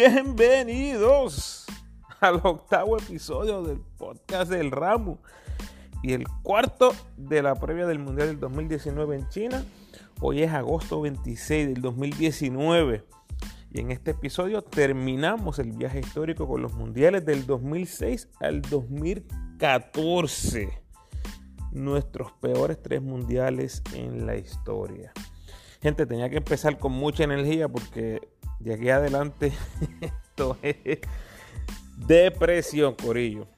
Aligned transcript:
Bienvenidos 0.00 1.66
al 2.20 2.40
octavo 2.42 2.96
episodio 2.96 3.62
del 3.62 3.82
podcast 3.98 4.50
del 4.50 4.70
Ramo 4.70 5.18
y 6.02 6.14
el 6.14 6.26
cuarto 6.42 6.94
de 7.18 7.42
la 7.42 7.54
previa 7.54 7.86
del 7.86 7.98
Mundial 7.98 8.28
del 8.28 8.40
2019 8.40 9.16
en 9.16 9.28
China. 9.28 9.62
Hoy 10.22 10.42
es 10.42 10.50
agosto 10.52 11.02
26 11.02 11.74
del 11.74 11.82
2019 11.82 13.04
y 13.72 13.80
en 13.80 13.90
este 13.90 14.12
episodio 14.12 14.62
terminamos 14.62 15.58
el 15.58 15.72
viaje 15.72 16.00
histórico 16.00 16.48
con 16.48 16.62
los 16.62 16.72
mundiales 16.72 17.26
del 17.26 17.44
2006 17.44 18.30
al 18.40 18.62
2014. 18.62 20.82
Nuestros 21.72 22.32
peores 22.40 22.82
tres 22.82 23.02
mundiales 23.02 23.82
en 23.92 24.24
la 24.24 24.36
historia. 24.36 25.12
Gente, 25.82 26.06
tenía 26.06 26.30
que 26.30 26.38
empezar 26.38 26.78
con 26.78 26.92
mucha 26.92 27.24
energía 27.24 27.68
porque 27.68 28.30
de 28.60 28.74
aquí 28.74 28.90
adelante 28.90 29.52
esto 30.00 30.56
es 30.62 31.00
depresión, 31.96 32.94
Corillo. 32.94 33.48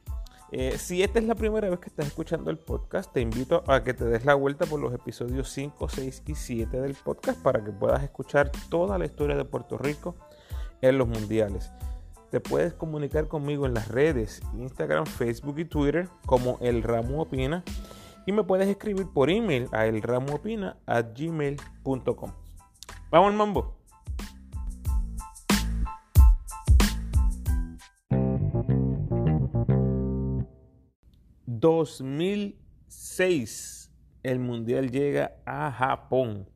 Eh, 0.50 0.78
si 0.78 1.02
esta 1.02 1.18
es 1.18 1.24
la 1.24 1.34
primera 1.34 1.68
vez 1.70 1.80
que 1.80 1.88
estás 1.88 2.06
escuchando 2.06 2.50
el 2.50 2.58
podcast, 2.58 3.10
te 3.10 3.22
invito 3.22 3.64
a 3.66 3.82
que 3.82 3.94
te 3.94 4.04
des 4.04 4.26
la 4.26 4.34
vuelta 4.34 4.66
por 4.66 4.80
los 4.80 4.92
episodios 4.92 5.48
5, 5.50 5.88
6 5.88 6.24
y 6.26 6.34
7 6.34 6.78
del 6.80 6.94
podcast 6.94 7.42
para 7.42 7.64
que 7.64 7.72
puedas 7.72 8.02
escuchar 8.02 8.52
toda 8.68 8.98
la 8.98 9.06
historia 9.06 9.34
de 9.36 9.46
Puerto 9.46 9.78
Rico 9.78 10.14
en 10.82 10.98
los 10.98 11.08
mundiales. 11.08 11.72
Te 12.30 12.40
puedes 12.40 12.74
comunicar 12.74 13.28
conmigo 13.28 13.64
en 13.64 13.72
las 13.74 13.88
redes 13.88 14.42
Instagram, 14.54 15.06
Facebook 15.06 15.58
y 15.58 15.64
Twitter 15.64 16.10
como 16.26 16.58
El 16.60 16.82
Ramo 16.82 17.22
Opina 17.22 17.64
y 18.26 18.32
me 18.32 18.44
puedes 18.44 18.68
escribir 18.68 19.06
por 19.08 19.30
email 19.30 19.68
a 19.72 19.86
elramoopina@gmail.com. 19.86 22.32
Vamos 23.10 23.30
al 23.30 23.36
mambo. 23.36 23.81
2006 31.62 33.90
el 34.24 34.38
mundial 34.40 34.90
llega 34.90 35.36
a 35.46 35.70
Japón 35.70 36.50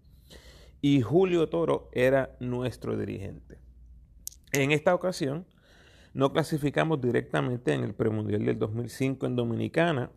y 0.83 1.01
Julio 1.01 1.48
Toro 1.48 1.89
era 1.93 2.37
nuestro 2.41 2.98
dirigente. 2.98 3.61
En 4.53 4.73
esta 4.73 4.97
ocasión 4.97 5.47
no 6.13 6.33
clasificamos 6.33 7.01
directamente 7.01 7.73
en 7.73 7.85
el 7.85 7.95
premundial 7.95 8.45
del 8.45 8.59
2005 8.59 9.27
en 9.27 9.37
Dominicana 9.37 10.11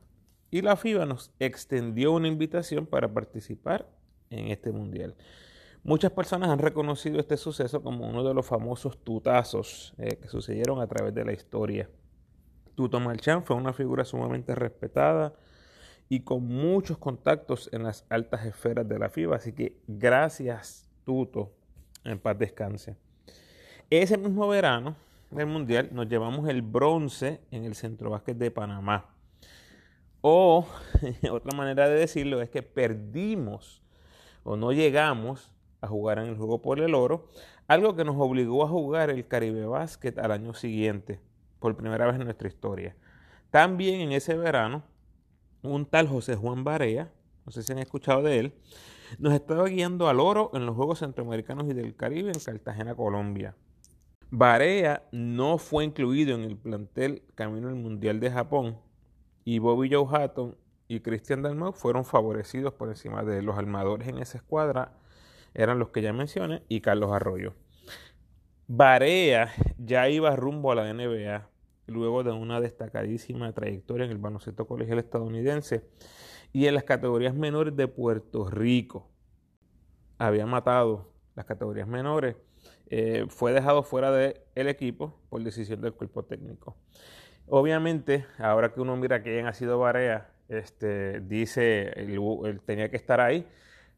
y 0.49 0.63
la 0.63 0.75
FIBA 0.75 1.05
nos 1.05 1.31
extendió 1.37 2.11
una 2.11 2.27
invitación 2.27 2.87
para 2.87 3.13
participar 3.13 3.87
en 4.31 4.47
este 4.47 4.71
mundial. 4.71 5.15
Muchas 5.83 6.11
personas 6.11 6.49
han 6.49 6.57
reconocido 6.57 7.19
este 7.19 7.37
suceso 7.37 7.83
como 7.83 8.09
uno 8.09 8.23
de 8.23 8.33
los 8.33 8.47
famosos 8.47 8.97
tutazos 9.03 9.93
eh, 9.99 10.17
que 10.17 10.29
sucedieron 10.29 10.81
a 10.81 10.87
través 10.87 11.13
de 11.13 11.25
la 11.25 11.33
historia 11.33 11.87
Tuto 12.79 13.01
Marchán 13.01 13.43
fue 13.43 13.57
una 13.57 13.73
figura 13.73 14.05
sumamente 14.05 14.55
respetada 14.55 15.33
y 16.07 16.21
con 16.21 16.47
muchos 16.47 16.97
contactos 16.97 17.69
en 17.73 17.83
las 17.83 18.05
altas 18.07 18.45
esferas 18.45 18.87
de 18.87 18.97
la 18.97 19.09
FIBA. 19.09 19.35
Así 19.35 19.51
que 19.51 19.75
gracias, 19.85 20.89
Tuto, 21.03 21.51
en 22.05 22.19
paz 22.19 22.39
descanse. 22.39 22.95
Ese 23.89 24.17
mismo 24.17 24.47
verano 24.47 24.95
del 25.29 25.47
Mundial 25.47 25.89
nos 25.91 26.07
llevamos 26.07 26.47
el 26.47 26.61
bronce 26.61 27.41
en 27.51 27.65
el 27.65 27.75
Centro 27.75 28.11
Básquet 28.11 28.37
de 28.37 28.49
Panamá. 28.49 29.07
O 30.21 30.65
otra 31.33 31.57
manera 31.57 31.89
de 31.89 31.99
decirlo 31.99 32.41
es 32.41 32.49
que 32.49 32.63
perdimos 32.63 33.81
o 34.43 34.55
no 34.55 34.71
llegamos 34.71 35.51
a 35.81 35.87
jugar 35.87 36.19
en 36.19 36.27
el 36.27 36.37
juego 36.37 36.61
por 36.61 36.79
el 36.79 36.95
oro, 36.95 37.27
algo 37.67 37.97
que 37.97 38.05
nos 38.05 38.15
obligó 38.17 38.63
a 38.63 38.69
jugar 38.69 39.09
el 39.09 39.27
Caribe 39.27 39.65
Básquet 39.65 40.17
al 40.17 40.31
año 40.31 40.53
siguiente 40.53 41.19
por 41.59 41.75
primera 41.75 42.05
vez 42.05 42.15
en 42.15 42.25
nuestra 42.25 42.47
historia. 42.47 42.95
También 43.51 44.01
en 44.01 44.11
ese 44.11 44.35
verano, 44.35 44.83
un 45.61 45.85
tal 45.85 46.07
José 46.07 46.35
Juan 46.35 46.63
Barea, 46.63 47.11
no 47.45 47.51
sé 47.51 47.63
si 47.63 47.71
han 47.71 47.79
escuchado 47.79 48.21
de 48.21 48.39
él, 48.39 48.53
nos 49.17 49.33
estaba 49.33 49.65
guiando 49.65 50.07
al 50.07 50.19
oro 50.19 50.51
en 50.53 50.65
los 50.65 50.75
Juegos 50.75 50.99
Centroamericanos 50.99 51.67
y 51.67 51.73
del 51.73 51.95
Caribe 51.95 52.31
en 52.31 52.39
Cartagena, 52.39 52.95
Colombia. 52.95 53.55
Barea 54.31 55.03
no 55.11 55.57
fue 55.57 55.83
incluido 55.83 56.35
en 56.35 56.43
el 56.43 56.55
plantel 56.55 57.23
Camino 57.33 57.67
al 57.69 57.75
Mundial 57.75 58.19
de 58.19 58.29
Japón 58.29 58.77
y 59.43 59.57
Bobby 59.57 59.89
Joe 59.91 60.05
Hatton 60.07 60.55
y 60.87 60.99
Cristian 60.99 61.41
Dalmau 61.41 61.73
fueron 61.73 62.05
favorecidos 62.05 62.73
por 62.73 62.89
encima 62.89 63.23
de 63.23 63.41
los 63.41 63.57
armadores 63.57 64.07
en 64.07 64.19
esa 64.19 64.37
escuadra, 64.37 64.97
eran 65.53 65.79
los 65.79 65.89
que 65.89 66.01
ya 66.01 66.13
mencioné, 66.13 66.63
y 66.67 66.81
Carlos 66.81 67.11
Arroyo. 67.11 67.53
Barea 68.71 69.51
ya 69.79 70.07
iba 70.09 70.35
rumbo 70.35 70.71
a 70.71 70.75
la 70.75 70.93
NBA 70.93 71.49
luego 71.87 72.23
de 72.23 72.31
una 72.33 72.61
destacadísima 72.61 73.51
trayectoria 73.51 74.05
en 74.05 74.11
el 74.11 74.19
baloncesto 74.19 74.67
colegial 74.67 74.99
estadounidense 74.99 75.89
y 76.53 76.67
en 76.67 76.75
las 76.75 76.83
categorías 76.83 77.33
menores 77.33 77.75
de 77.75 77.87
Puerto 77.87 78.47
Rico. 78.47 79.09
Había 80.19 80.45
matado 80.45 81.11
las 81.33 81.47
categorías 81.47 81.87
menores. 81.87 82.35
Eh, 82.91 83.25
fue 83.29 83.53
dejado 83.53 83.81
fuera 83.81 84.11
del 84.11 84.67
equipo 84.67 85.19
por 85.31 85.41
decisión 85.41 85.81
del 85.81 85.93
cuerpo 85.93 86.25
técnico. 86.25 86.77
Obviamente, 87.47 88.27
ahora 88.37 88.71
que 88.71 88.81
uno 88.81 88.95
mira 88.97 89.23
que 89.23 89.41
ha 89.41 89.53
sido 89.53 89.79
Barea, 89.79 90.29
este, 90.47 91.21
dice 91.21 91.87
él 91.95 92.61
tenía 92.63 92.91
que 92.91 92.97
estar 92.97 93.19
ahí, 93.19 93.47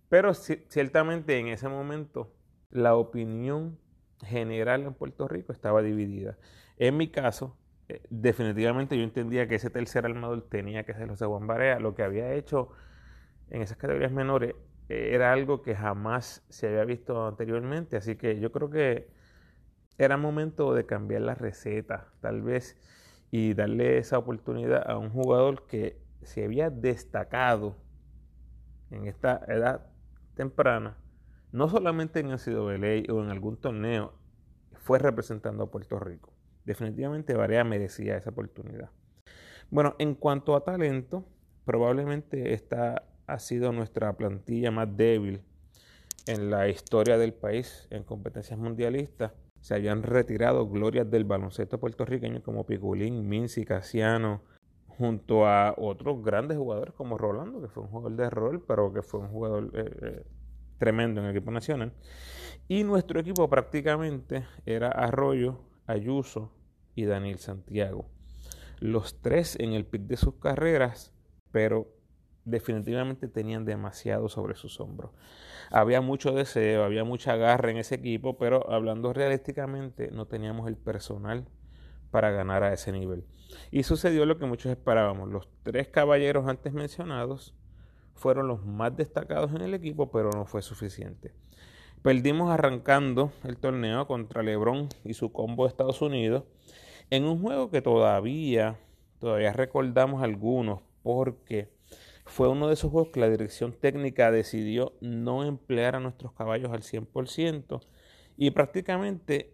pero 0.07 0.33
ciertamente 0.33 1.37
en 1.39 1.49
ese 1.49 1.67
momento 1.67 2.31
la 2.69 2.95
opinión 2.95 3.77
general 4.25 4.83
en 4.83 4.93
Puerto 4.93 5.27
Rico 5.27 5.51
estaba 5.51 5.81
dividida. 5.81 6.37
En 6.77 6.97
mi 6.97 7.09
caso, 7.09 7.57
eh, 7.89 8.01
definitivamente 8.09 8.97
yo 8.97 9.03
entendía 9.03 9.47
que 9.47 9.55
ese 9.55 9.69
tercer 9.69 10.05
armador 10.05 10.47
tenía 10.49 10.83
que 10.83 10.93
ser 10.93 11.09
José 11.09 11.25
Juan 11.25 11.47
Barea. 11.47 11.79
Lo 11.79 11.95
que 11.95 12.03
había 12.03 12.33
hecho 12.33 12.69
en 13.49 13.61
esas 13.61 13.77
categorías 13.77 14.11
menores 14.11 14.55
eh, 14.89 15.11
era 15.13 15.33
algo 15.33 15.61
que 15.61 15.75
jamás 15.75 16.43
se 16.49 16.67
había 16.67 16.85
visto 16.85 17.27
anteriormente. 17.27 17.97
Así 17.97 18.15
que 18.15 18.39
yo 18.39 18.51
creo 18.51 18.69
que 18.69 19.09
era 19.97 20.17
momento 20.17 20.73
de 20.73 20.85
cambiar 20.85 21.21
la 21.21 21.35
receta, 21.35 22.07
tal 22.21 22.41
vez, 22.41 22.77
y 23.29 23.53
darle 23.53 23.97
esa 23.97 24.17
oportunidad 24.17 24.89
a 24.89 24.97
un 24.97 25.09
jugador 25.09 25.67
que 25.67 26.01
se 26.23 26.43
había 26.45 26.69
destacado 26.69 27.77
en 28.89 29.07
esta 29.07 29.43
edad 29.47 29.87
temprana 30.35 30.97
no 31.51 31.67
solamente 31.69 32.19
en 32.19 32.31
el 32.31 32.39
CWA 32.39 33.13
o 33.13 33.23
en 33.23 33.29
algún 33.29 33.57
torneo, 33.57 34.13
fue 34.73 34.99
representando 34.99 35.63
a 35.63 35.71
Puerto 35.71 35.99
Rico. 35.99 36.33
Definitivamente 36.65 37.33
Varea 37.33 37.63
merecía 37.63 38.17
esa 38.17 38.29
oportunidad. 38.29 38.89
Bueno, 39.69 39.95
en 39.99 40.15
cuanto 40.15 40.55
a 40.55 40.63
talento, 40.63 41.25
probablemente 41.65 42.53
esta 42.53 43.03
ha 43.27 43.39
sido 43.39 43.71
nuestra 43.71 44.13
plantilla 44.17 44.71
más 44.71 44.95
débil 44.95 45.41
en 46.27 46.49
la 46.49 46.67
historia 46.67 47.17
del 47.17 47.33
país 47.33 47.87
en 47.89 48.03
competencias 48.03 48.59
mundialistas. 48.59 49.31
Se 49.61 49.75
habían 49.75 50.03
retirado 50.03 50.67
glorias 50.67 51.09
del 51.09 51.23
baloncesto 51.23 51.79
puertorriqueño 51.79 52.41
como 52.43 52.65
Piculín, 52.65 53.27
Minci, 53.27 53.63
Casiano, 53.63 54.41
junto 54.87 55.47
a 55.47 55.73
otros 55.77 56.23
grandes 56.23 56.57
jugadores 56.57 56.93
como 56.93 57.17
Rolando, 57.17 57.61
que 57.61 57.67
fue 57.67 57.83
un 57.83 57.89
jugador 57.89 58.15
de 58.17 58.29
rol, 58.29 58.63
pero 58.67 58.91
que 58.93 59.01
fue 59.01 59.19
un 59.19 59.29
jugador 59.29 59.71
eh, 59.73 59.97
eh, 60.01 60.25
tremendo 60.81 61.21
en 61.21 61.27
el 61.27 61.37
equipo 61.37 61.51
nacional. 61.51 61.93
Y 62.67 62.83
nuestro 62.83 63.19
equipo 63.19 63.47
prácticamente 63.47 64.47
era 64.65 64.87
Arroyo, 64.87 65.59
Ayuso 65.85 66.51
y 66.95 67.05
Daniel 67.05 67.37
Santiago. 67.37 68.09
Los 68.79 69.21
tres 69.21 69.55
en 69.59 69.73
el 69.73 69.85
pic 69.85 70.01
de 70.01 70.17
sus 70.17 70.39
carreras, 70.39 71.13
pero 71.51 71.87
definitivamente 72.45 73.27
tenían 73.27 73.63
demasiado 73.63 74.27
sobre 74.27 74.55
sus 74.55 74.79
hombros. 74.79 75.11
Había 75.69 76.01
mucho 76.01 76.31
deseo, 76.31 76.83
había 76.83 77.03
mucha 77.03 77.35
garra 77.35 77.69
en 77.69 77.77
ese 77.77 77.93
equipo, 77.93 78.39
pero 78.39 78.67
hablando 78.71 79.13
realísticamente 79.13 80.09
no 80.09 80.25
teníamos 80.25 80.67
el 80.67 80.77
personal 80.77 81.45
para 82.09 82.31
ganar 82.31 82.63
a 82.63 82.73
ese 82.73 82.91
nivel. 82.91 83.23
Y 83.69 83.83
sucedió 83.83 84.25
lo 84.25 84.39
que 84.39 84.47
muchos 84.47 84.71
esperábamos. 84.71 85.29
Los 85.29 85.47
tres 85.61 85.89
caballeros 85.89 86.47
antes 86.47 86.73
mencionados 86.73 87.55
fueron 88.15 88.47
los 88.47 88.65
más 88.65 88.95
destacados 88.95 89.51
en 89.51 89.61
el 89.61 89.73
equipo, 89.73 90.11
pero 90.11 90.29
no 90.31 90.45
fue 90.45 90.61
suficiente. 90.61 91.33
Perdimos 92.01 92.49
arrancando 92.49 93.31
el 93.43 93.57
torneo 93.57 94.07
contra 94.07 94.41
LeBron 94.41 94.89
y 95.03 95.13
su 95.13 95.31
combo 95.31 95.65
de 95.65 95.69
Estados 95.69 96.01
Unidos 96.01 96.43
en 97.11 97.25
un 97.25 97.41
juego 97.41 97.69
que 97.69 97.81
todavía, 97.81 98.79
todavía 99.19 99.53
recordamos 99.53 100.23
algunos 100.23 100.81
porque 101.03 101.69
fue 102.25 102.47
uno 102.47 102.67
de 102.67 102.73
esos 102.73 102.91
juegos 102.91 103.09
que 103.11 103.19
la 103.19 103.29
dirección 103.29 103.73
técnica 103.73 104.31
decidió 104.31 104.93
no 105.01 105.43
emplear 105.43 105.95
a 105.95 105.99
nuestros 105.99 106.31
caballos 106.33 106.71
al 106.71 106.81
100% 106.81 107.81
y 108.37 108.51
prácticamente 108.51 109.53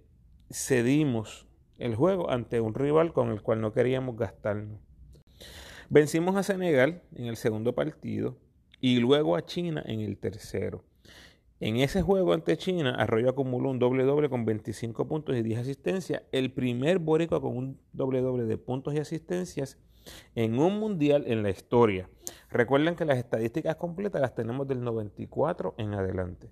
cedimos 0.49 1.47
el 1.79 1.95
juego 1.95 2.29
ante 2.29 2.61
un 2.61 2.73
rival 2.73 3.11
con 3.13 3.29
el 3.31 3.41
cual 3.41 3.61
no 3.61 3.73
queríamos 3.73 4.15
gastarnos. 4.15 4.79
Vencimos 5.89 6.35
a 6.35 6.43
Senegal 6.43 7.01
en 7.15 7.25
el 7.25 7.37
segundo 7.37 7.73
partido 7.73 8.37
y 8.79 8.99
luego 8.99 9.35
a 9.35 9.45
China 9.45 9.83
en 9.85 10.01
el 10.01 10.17
tercero. 10.17 10.83
En 11.59 11.77
ese 11.77 12.03
juego 12.03 12.33
ante 12.33 12.55
China, 12.55 12.93
Arroyo 12.95 13.29
acumuló 13.29 13.71
un 13.71 13.79
doble 13.79 14.03
doble 14.03 14.29
con 14.29 14.45
25 14.45 15.07
puntos 15.07 15.35
y 15.35 15.41
10 15.41 15.61
asistencias, 15.61 16.21
el 16.31 16.51
primer 16.51 16.99
boricua 16.99 17.41
con 17.41 17.57
un 17.57 17.79
doble 17.93 18.21
doble 18.21 18.43
de 18.43 18.57
puntos 18.57 18.93
y 18.93 18.99
asistencias 18.99 19.79
en 20.35 20.59
un 20.59 20.79
mundial 20.79 21.23
en 21.25 21.41
la 21.41 21.49
historia. 21.49 22.09
Recuerden 22.51 22.95
que 22.95 23.05
las 23.05 23.17
estadísticas 23.17 23.75
completas 23.75 24.21
las 24.21 24.35
tenemos 24.35 24.67
del 24.67 24.83
94 24.83 25.73
en 25.79 25.95
adelante. 25.95 26.51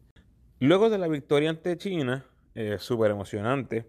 Luego 0.60 0.90
de 0.90 0.98
la 0.98 1.08
victoria 1.08 1.52
ante 1.52 1.78
China, 1.78 2.26
eh, 2.56 2.78
súper 2.80 3.12
emocionante, 3.12 3.86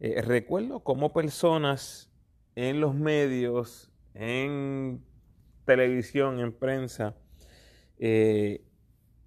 eh, 0.00 0.22
recuerdo 0.22 0.80
cómo 0.80 1.12
personas 1.12 2.10
en 2.56 2.80
los 2.80 2.94
medios, 2.94 3.90
en 4.14 5.04
televisión, 5.66 6.40
en 6.40 6.52
prensa, 6.52 7.16
eh, 8.06 8.60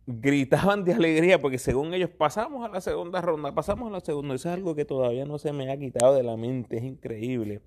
gritaban 0.06 0.84
de 0.86 0.94
alegría 0.94 1.42
porque 1.42 1.58
según 1.58 1.96
ellos 1.96 2.12
pasamos 2.12 2.64
a 2.64 2.70
la 2.70 2.80
segunda 2.80 3.22
ronda, 3.22 3.56
pasamos 3.56 3.90
a 3.90 3.92
la 3.92 4.00
segunda. 4.02 4.36
Eso 4.36 4.50
es 4.50 4.54
algo 4.54 4.76
que 4.76 4.86
todavía 4.86 5.26
no 5.26 5.40
se 5.40 5.52
me 5.52 5.72
ha 5.72 5.78
quitado 5.78 6.14
de 6.16 6.22
la 6.22 6.38
mente, 6.38 6.78
es 6.78 6.84
increíble. 6.84 7.62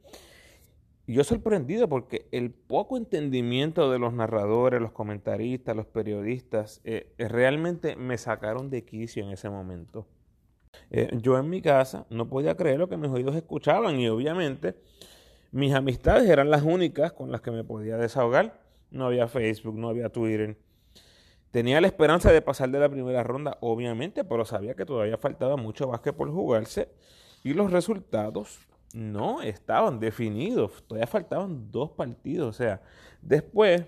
Yo 1.09 1.25
sorprendido 1.25 1.89
porque 1.89 2.29
el 2.31 2.53
poco 2.53 2.97
entendimiento 2.97 3.91
de 3.91 3.99
los 3.99 4.13
narradores, 4.13 4.81
los 4.81 4.93
comentaristas, 4.93 5.75
los 5.75 5.87
periodistas, 5.87 6.81
eh, 6.85 7.13
eh, 7.19 7.27
realmente 7.27 7.97
me 7.97 8.17
sacaron 8.17 8.71
de 8.71 8.85
quicio 8.85 9.25
en 9.25 9.33
ese 9.33 9.51
momento. 9.51 10.07
Eh, 10.93 11.11
yo 11.21 11.37
en 11.37 11.51
mi 11.51 11.61
casa 11.61 12.07
no 12.11 12.29
podía 12.29 12.57
creer 12.57 12.79
lo 12.79 12.89
que 12.89 12.97
mis 12.97 13.11
oídos 13.11 13.35
escuchaban 13.35 13.99
y 13.99 14.09
obviamente 14.09 14.77
mis 15.51 15.75
amistades 15.75 16.31
eran 16.31 16.49
las 16.49 16.63
únicas 16.63 17.13
con 17.13 17.33
las 17.33 17.41
que 17.41 17.51
me 17.51 17.65
podía 17.65 17.97
desahogar. 17.97 18.61
No 18.93 19.07
había 19.07 19.27
Facebook, 19.27 19.77
no 19.77 19.89
había 19.89 20.11
Twitter. 20.11 20.57
Tenía 21.51 21.81
la 21.81 21.89
esperanza 21.89 22.31
de 22.31 22.43
pasar 22.43 22.71
de 22.71 22.79
la 22.79 22.89
primera 22.89 23.25
ronda, 23.25 23.59
obviamente, 23.61 24.23
pero 24.23 24.45
sabía 24.45 24.75
que 24.75 24.87
todavía 24.87 25.19
faltaba 25.19 25.57
mucho 25.57 25.89
básquet 25.89 26.15
por 26.15 26.31
jugarse 26.31 26.89
y 27.43 27.55
los 27.55 27.73
resultados 27.73 28.61
no 28.95 29.43
estaban 29.43 29.99
definidos. 29.99 30.85
Todavía 30.87 31.09
faltaban 31.09 31.73
dos 31.73 31.91
partidos. 31.91 32.49
O 32.49 32.53
sea, 32.53 32.83
después, 33.21 33.85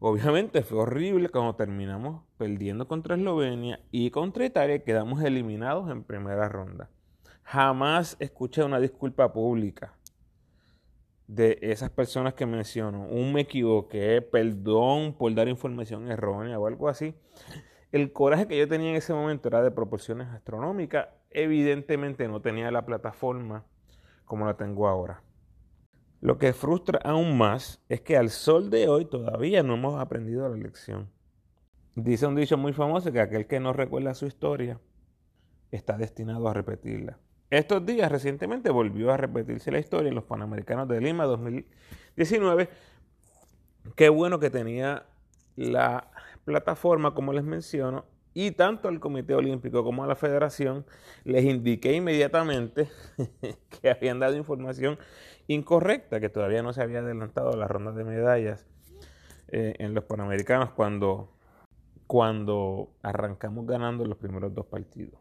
obviamente 0.00 0.62
fue 0.62 0.80
horrible 0.80 1.30
cuando 1.30 1.54
terminamos 1.54 2.22
perdiendo 2.36 2.86
contra 2.86 3.16
Eslovenia 3.16 3.80
y 3.90 4.10
contra 4.10 4.44
Italia 4.44 4.84
quedamos 4.84 5.22
eliminados 5.22 5.90
en 5.90 6.04
primera 6.04 6.46
ronda. 6.46 6.90
Jamás 7.42 8.16
escuché 8.20 8.62
una 8.62 8.80
disculpa 8.80 9.32
pública 9.32 9.94
de 11.34 11.58
esas 11.62 11.90
personas 11.90 12.34
que 12.34 12.44
menciono, 12.44 13.06
un 13.06 13.32
me 13.32 13.42
equivoqué, 13.42 14.20
perdón 14.20 15.14
por 15.14 15.34
dar 15.34 15.48
información 15.48 16.10
errónea 16.10 16.58
o 16.58 16.66
algo 16.66 16.88
así, 16.88 17.14
el 17.90 18.12
coraje 18.12 18.46
que 18.46 18.58
yo 18.58 18.68
tenía 18.68 18.90
en 18.90 18.96
ese 18.96 19.14
momento 19.14 19.48
era 19.48 19.62
de 19.62 19.70
proporciones 19.70 20.28
astronómicas. 20.28 21.08
Evidentemente 21.30 22.28
no 22.28 22.40
tenía 22.42 22.70
la 22.70 22.84
plataforma 22.84 23.64
como 24.24 24.46
la 24.46 24.56
tengo 24.56 24.88
ahora. 24.88 25.22
Lo 26.20 26.38
que 26.38 26.52
frustra 26.52 27.00
aún 27.02 27.36
más 27.36 27.82
es 27.88 28.00
que 28.02 28.16
al 28.16 28.30
sol 28.30 28.70
de 28.70 28.88
hoy 28.88 29.06
todavía 29.06 29.62
no 29.62 29.74
hemos 29.74 30.00
aprendido 30.00 30.48
la 30.48 30.56
lección. 30.56 31.10
Dice 31.94 32.26
un 32.26 32.34
dicho 32.34 32.56
muy 32.56 32.72
famoso 32.72 33.12
que 33.12 33.20
aquel 33.20 33.46
que 33.46 33.60
no 33.60 33.72
recuerda 33.72 34.14
su 34.14 34.26
historia 34.26 34.80
está 35.70 35.96
destinado 35.96 36.48
a 36.48 36.54
repetirla. 36.54 37.18
Estos 37.52 37.84
días 37.84 38.10
recientemente 38.10 38.70
volvió 38.70 39.12
a 39.12 39.18
repetirse 39.18 39.70
la 39.70 39.78
historia 39.78 40.08
en 40.08 40.14
los 40.14 40.24
Panamericanos 40.24 40.88
de 40.88 41.02
Lima 41.02 41.26
2019. 41.26 42.70
Qué 43.94 44.08
bueno 44.08 44.38
que 44.38 44.48
tenía 44.48 45.04
la 45.54 46.10
plataforma, 46.46 47.12
como 47.12 47.34
les 47.34 47.44
menciono, 47.44 48.06
y 48.32 48.52
tanto 48.52 48.88
al 48.88 49.00
Comité 49.00 49.34
Olímpico 49.34 49.84
como 49.84 50.02
a 50.02 50.06
la 50.06 50.16
Federación 50.16 50.86
les 51.24 51.44
indiqué 51.44 51.92
inmediatamente 51.92 52.88
que 53.82 53.90
habían 53.90 54.18
dado 54.18 54.34
información 54.34 54.98
incorrecta, 55.46 56.20
que 56.20 56.30
todavía 56.30 56.62
no 56.62 56.72
se 56.72 56.80
había 56.80 57.00
adelantado 57.00 57.54
la 57.54 57.68
ronda 57.68 57.92
de 57.92 58.04
medallas 58.04 58.66
eh, 59.48 59.74
en 59.78 59.92
los 59.92 60.04
Panamericanos 60.04 60.70
cuando, 60.70 61.36
cuando 62.06 62.94
arrancamos 63.02 63.66
ganando 63.66 64.06
los 64.06 64.16
primeros 64.16 64.54
dos 64.54 64.64
partidos. 64.64 65.20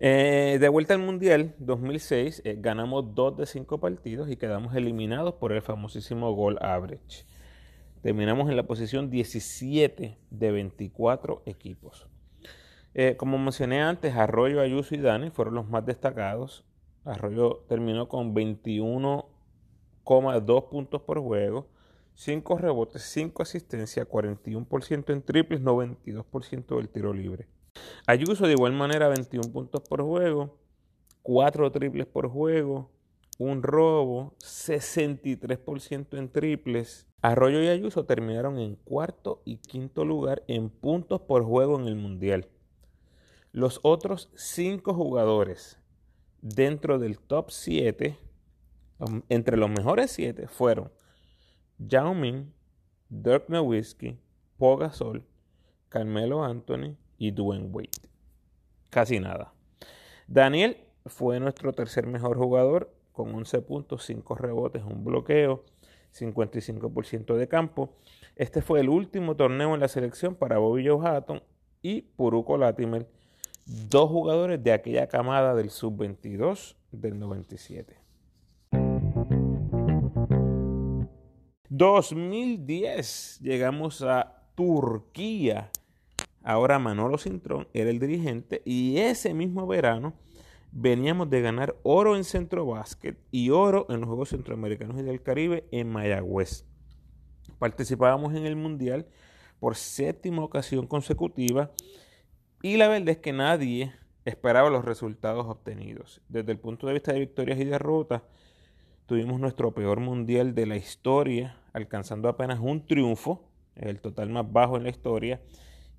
Eh, 0.00 0.58
de 0.60 0.68
vuelta 0.68 0.94
al 0.94 1.00
Mundial 1.00 1.56
2006, 1.58 2.42
eh, 2.44 2.56
ganamos 2.60 3.16
dos 3.16 3.36
de 3.36 3.46
cinco 3.46 3.80
partidos 3.80 4.30
y 4.30 4.36
quedamos 4.36 4.76
eliminados 4.76 5.34
por 5.34 5.50
el 5.50 5.60
famosísimo 5.60 6.32
goal 6.34 6.56
average. 6.60 7.24
Terminamos 8.02 8.48
en 8.48 8.54
la 8.54 8.62
posición 8.62 9.10
17 9.10 10.16
de 10.30 10.50
24 10.52 11.42
equipos. 11.46 12.06
Eh, 12.94 13.16
como 13.16 13.38
mencioné 13.38 13.82
antes, 13.82 14.14
Arroyo, 14.14 14.60
Ayuso 14.60 14.94
y 14.94 14.98
Dani 14.98 15.30
fueron 15.30 15.54
los 15.54 15.68
más 15.68 15.84
destacados. 15.84 16.64
Arroyo 17.04 17.64
terminó 17.68 18.08
con 18.08 18.36
21,2 18.36 20.68
puntos 20.68 21.02
por 21.02 21.18
juego, 21.18 21.66
5 22.14 22.58
rebotes, 22.58 23.02
5 23.02 23.42
asistencias, 23.42 24.06
41% 24.06 25.12
en 25.12 25.22
triples, 25.22 25.60
92% 25.60 26.76
del 26.76 26.88
tiro 26.88 27.12
libre. 27.12 27.48
Ayuso 28.06 28.46
de 28.46 28.52
igual 28.52 28.72
manera 28.72 29.08
21 29.08 29.52
puntos 29.52 29.82
por 29.88 30.02
juego, 30.02 30.56
4 31.22 31.70
triples 31.72 32.06
por 32.06 32.28
juego, 32.28 32.90
un 33.38 33.62
robo, 33.62 34.34
63% 34.40 36.18
en 36.18 36.28
triples. 36.30 37.06
Arroyo 37.22 37.62
y 37.62 37.68
Ayuso 37.68 38.04
terminaron 38.04 38.58
en 38.58 38.76
cuarto 38.76 39.42
y 39.44 39.56
quinto 39.56 40.04
lugar 40.04 40.42
en 40.48 40.70
puntos 40.70 41.20
por 41.20 41.44
juego 41.44 41.78
en 41.78 41.86
el 41.86 41.96
Mundial. 41.96 42.48
Los 43.52 43.80
otros 43.82 44.30
5 44.34 44.94
jugadores 44.94 45.80
dentro 46.42 46.98
del 46.98 47.18
top 47.18 47.50
7, 47.50 48.16
um, 48.98 49.22
entre 49.28 49.56
los 49.56 49.70
mejores 49.70 50.10
7, 50.12 50.48
fueron 50.48 50.92
Yao 51.78 52.14
Ming, 52.14 52.52
Dirk 53.08 53.48
Nowitzki, 53.48 54.18
Pogasol, 54.58 55.24
Carmelo 55.88 56.44
Anthony, 56.44 56.96
y 57.18 57.32
Dwayne 57.32 57.68
Wade. 57.70 57.90
Casi 58.90 59.20
nada. 59.20 59.52
Daniel 60.26 60.78
fue 61.06 61.40
nuestro 61.40 61.72
tercer 61.72 62.06
mejor 62.06 62.38
jugador 62.38 62.94
con 63.12 63.34
11 63.34 63.62
puntos, 63.62 64.04
5 64.04 64.34
rebotes, 64.36 64.84
un 64.84 65.04
bloqueo, 65.04 65.64
55% 66.14 67.34
de 67.34 67.48
campo. 67.48 67.96
Este 68.36 68.62
fue 68.62 68.80
el 68.80 68.88
último 68.88 69.36
torneo 69.36 69.74
en 69.74 69.80
la 69.80 69.88
selección 69.88 70.34
para 70.34 70.58
Bobby 70.58 70.86
Joe 70.86 71.06
Hatton 71.06 71.42
y 71.82 72.02
Puruko 72.02 72.56
Latimer, 72.56 73.08
dos 73.66 74.10
jugadores 74.10 74.62
de 74.62 74.72
aquella 74.72 75.08
camada 75.08 75.54
del 75.54 75.70
sub-22 75.70 76.76
del 76.92 77.18
97. 77.18 77.96
2010 81.70 83.40
llegamos 83.40 84.02
a 84.02 84.42
Turquía 84.54 85.70
Ahora 86.42 86.78
Manolo 86.78 87.18
Cintrón 87.18 87.68
era 87.74 87.90
el 87.90 87.98
dirigente 87.98 88.62
y 88.64 88.98
ese 88.98 89.34
mismo 89.34 89.66
verano 89.66 90.14
veníamos 90.72 91.30
de 91.30 91.40
ganar 91.40 91.76
oro 91.82 92.16
en 92.16 92.24
Centro 92.24 92.66
Básquet 92.66 93.18
y 93.30 93.50
oro 93.50 93.86
en 93.88 94.00
los 94.00 94.08
Juegos 94.08 94.30
Centroamericanos 94.30 94.98
y 94.98 95.02
del 95.02 95.22
Caribe 95.22 95.66
en 95.70 95.88
Mayagüez. 95.88 96.64
Participábamos 97.58 98.34
en 98.34 98.46
el 98.46 98.56
Mundial 98.56 99.06
por 99.58 99.76
séptima 99.76 100.42
ocasión 100.44 100.86
consecutiva 100.86 101.72
y 102.62 102.76
la 102.76 102.88
verdad 102.88 103.10
es 103.10 103.18
que 103.18 103.32
nadie 103.32 103.92
esperaba 104.24 104.70
los 104.70 104.84
resultados 104.84 105.46
obtenidos. 105.46 106.20
Desde 106.28 106.52
el 106.52 106.58
punto 106.58 106.86
de 106.86 106.94
vista 106.94 107.12
de 107.12 107.20
victorias 107.20 107.58
y 107.58 107.64
derrotas, 107.64 108.22
tuvimos 109.06 109.40
nuestro 109.40 109.72
peor 109.72 110.00
Mundial 110.00 110.54
de 110.54 110.66
la 110.66 110.76
historia, 110.76 111.56
alcanzando 111.72 112.28
apenas 112.28 112.58
un 112.60 112.86
triunfo, 112.86 113.48
el 113.74 114.00
total 114.00 114.28
más 114.28 114.50
bajo 114.52 114.76
en 114.76 114.82
la 114.84 114.90
historia, 114.90 115.40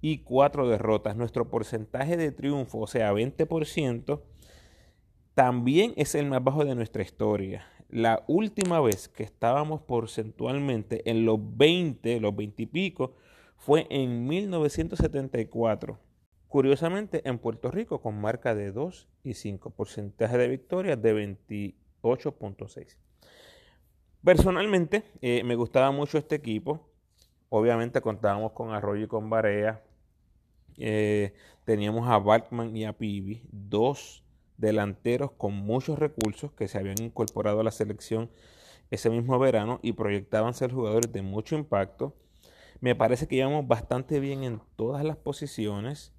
y 0.02 0.20
cuatro 0.20 0.68
derrotas. 0.68 1.16
Nuestro 1.16 1.50
porcentaje 1.50 2.18
de 2.18 2.32
triunfo, 2.32 2.80
o 2.80 2.88
sea, 2.88 3.14
20%, 3.14 4.22
también 5.34 5.94
es 5.96 6.16
el 6.16 6.28
más 6.28 6.44
bajo 6.44 6.66
de 6.66 6.76
nuestra 6.76 7.02
historia. 7.02 7.66
La 7.90 8.24
última 8.28 8.80
vez 8.82 9.10
que 9.10 9.24
estábamos 9.24 9.82
porcentualmente 9.82 11.10
en 11.10 11.26
los 11.26 11.40
20, 11.58 12.20
los 12.20 12.36
20 12.36 12.64
y 12.64 12.66
pico, 12.68 13.16
fue 13.58 13.88
en 13.90 14.28
1974. 14.28 16.00
Curiosamente, 16.48 17.28
en 17.28 17.38
Puerto 17.38 17.72
Rico 17.72 18.02
con 18.02 18.20
marca 18.20 18.56
de 18.56 18.72
2 18.72 19.08
y 19.24 19.34
5, 19.36 19.70
porcentaje 19.72 20.38
de 20.38 20.48
victorias 20.48 21.02
de 21.02 21.38
28.6. 21.38 22.98
Personalmente, 24.24 25.04
eh, 25.22 25.44
me 25.44 25.56
gustaba 25.56 25.92
mucho 25.92 26.18
este 26.18 26.36
equipo. 26.36 26.90
Obviamente 27.50 28.02
contábamos 28.02 28.52
con 28.52 28.72
Arroyo 28.72 29.06
y 29.06 29.08
con 29.08 29.30
Barea, 29.30 29.84
eh, 30.80 31.34
teníamos 31.66 32.10
a 32.10 32.18
Balkman 32.18 32.76
y 32.76 32.86
a 32.86 32.94
Pibi, 32.94 33.44
dos 33.52 34.24
delanteros 34.58 35.32
con 35.32 35.54
muchos 35.54 36.00
recursos 36.00 36.52
que 36.52 36.68
se 36.68 36.78
habían 36.78 37.02
incorporado 37.02 37.62
a 37.62 37.64
la 37.64 37.72
selección 37.72 38.30
ese 38.92 39.10
mismo 39.10 39.38
verano 39.40 39.80
y 39.82 39.94
proyectaban 39.94 40.54
ser 40.54 40.72
jugadores 40.72 41.12
de 41.12 41.22
mucho 41.22 41.56
impacto. 41.56 42.16
Me 42.82 42.96
parece 42.96 43.28
que 43.28 43.36
íbamos 43.36 43.68
bastante 43.68 44.20
bien 44.20 44.44
en 44.44 44.62
todas 44.76 45.04
las 45.04 45.18
posiciones. 45.18 46.14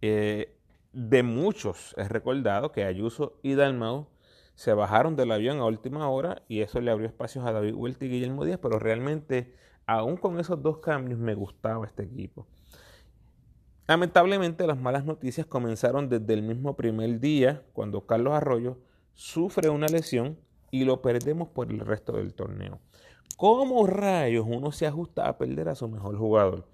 Eh, 0.00 0.56
de 0.92 1.22
muchos 1.22 1.94
es 1.98 2.08
recordado 2.08 2.70
que 2.70 2.84
Ayuso 2.84 3.38
y 3.42 3.54
Dalmau 3.54 4.08
se 4.54 4.72
bajaron 4.72 5.16
del 5.16 5.32
avión 5.32 5.58
a 5.58 5.64
última 5.64 6.08
hora 6.08 6.42
y 6.46 6.60
eso 6.60 6.80
le 6.80 6.90
abrió 6.90 7.08
espacios 7.08 7.44
a 7.44 7.52
David 7.52 7.74
Huerta 7.74 8.04
y 8.04 8.08
Guillermo 8.08 8.44
Díaz, 8.44 8.60
pero 8.62 8.78
realmente, 8.78 9.52
aún 9.86 10.16
con 10.16 10.38
esos 10.38 10.62
dos 10.62 10.78
cambios, 10.78 11.18
me 11.18 11.34
gustaba 11.34 11.86
este 11.86 12.04
equipo. 12.04 12.46
Lamentablemente, 13.86 14.66
las 14.66 14.78
malas 14.78 15.04
noticias 15.04 15.46
comenzaron 15.46 16.08
desde 16.08 16.32
el 16.32 16.42
mismo 16.42 16.74
primer 16.74 17.20
día, 17.20 17.62
cuando 17.72 18.06
Carlos 18.06 18.32
Arroyo 18.32 18.78
sufre 19.12 19.68
una 19.68 19.86
lesión 19.86 20.38
y 20.70 20.84
lo 20.84 21.02
perdemos 21.02 21.48
por 21.48 21.70
el 21.70 21.80
resto 21.80 22.12
del 22.12 22.34
torneo. 22.34 22.80
¿Cómo 23.36 23.86
rayos 23.86 24.46
uno 24.48 24.72
se 24.72 24.86
ajusta 24.86 25.28
a 25.28 25.36
perder 25.36 25.68
a 25.68 25.74
su 25.74 25.88
mejor 25.88 26.16
jugador? 26.16 26.66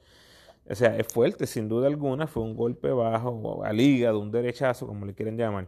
O 0.69 0.75
sea, 0.75 0.97
es 0.97 1.07
fuerte, 1.13 1.47
sin 1.47 1.69
duda 1.69 1.89
alguna, 1.89 2.29
fue 2.29 2.45
un 2.45 2.55
golpe 2.55 2.91
bajo, 2.91 3.65
a 3.65 3.73
liga, 3.73 4.11
de 4.11 4.19
un 4.19 4.31
derechazo, 4.31 4.87
como 4.87 5.05
le 5.05 5.15
quieren 5.15 5.37
llamar. 5.37 5.67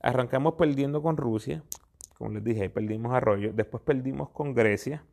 Arrancamos 0.00 0.54
perdiendo 0.54 1.02
con 1.02 1.16
Rusia, 1.16 1.62
como 2.18 2.32
les 2.32 2.42
dije, 2.42 2.62
ahí 2.62 2.68
perdimos 2.68 3.12
Arroyo, 3.12 3.52
después 3.52 3.82
perdimos 3.82 4.30
con 4.30 4.54
Grecia, 4.54 5.04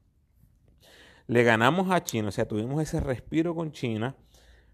le 1.27 1.43
ganamos 1.43 1.91
a 1.91 2.03
China, 2.03 2.29
o 2.29 2.31
sea, 2.31 2.47
tuvimos 2.47 2.81
ese 2.81 2.99
respiro 2.99 3.53
con 3.53 3.71
China, 3.71 4.15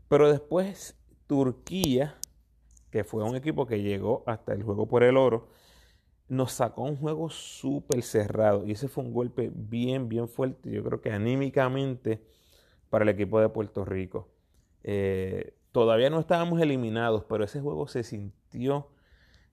pero 0.08 0.30
después 0.30 0.98
Turquía, 1.28 2.18
que 2.92 3.04
fue 3.04 3.24
un 3.24 3.36
equipo 3.36 3.66
que 3.66 3.82
llegó 3.82 4.24
hasta 4.28 4.54
el 4.54 4.64
juego 4.64 4.88
por 4.88 5.04
el 5.04 5.18
oro, 5.18 5.50
nos 6.30 6.52
sacó 6.52 6.84
un 6.84 6.98
juego 6.98 7.30
súper 7.30 8.04
cerrado 8.04 8.66
y 8.66 8.72
ese 8.72 8.88
fue 8.88 9.04
un 9.04 9.14
golpe 9.14 9.52
bien, 9.54 10.10
bien 10.10 10.28
fuerte, 10.28 10.70
yo 10.72 10.84
creo 10.84 11.02
que 11.02 11.12
anímicamente 11.12 12.22
para 12.90 13.04
el 13.04 13.10
equipo 13.10 13.40
de 13.40 13.50
Puerto 13.50 13.86
Rico. 13.86 14.30
Eh, 14.84 15.54
todavía 15.72 16.10
no 16.10 16.20
estábamos 16.20 16.62
eliminados, 16.62 17.26
pero 17.28 17.44
ese 17.44 17.60
juego 17.62 17.88
se 17.88 18.04
sintió, 18.04 18.90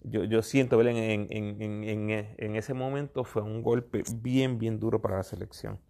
yo, 0.02 0.42
siento, 0.42 0.80
en, 0.82 1.26
en, 1.30 2.56
ese 2.56 2.74
momento 2.74 3.24
fue 3.24 3.42
un 3.42 3.62
golpe 3.62 4.02
bien, 4.16 4.58
bien 4.58 4.78
duro 4.78 5.00
para 5.00 5.16
la 5.16 5.22
selección. 5.22 5.80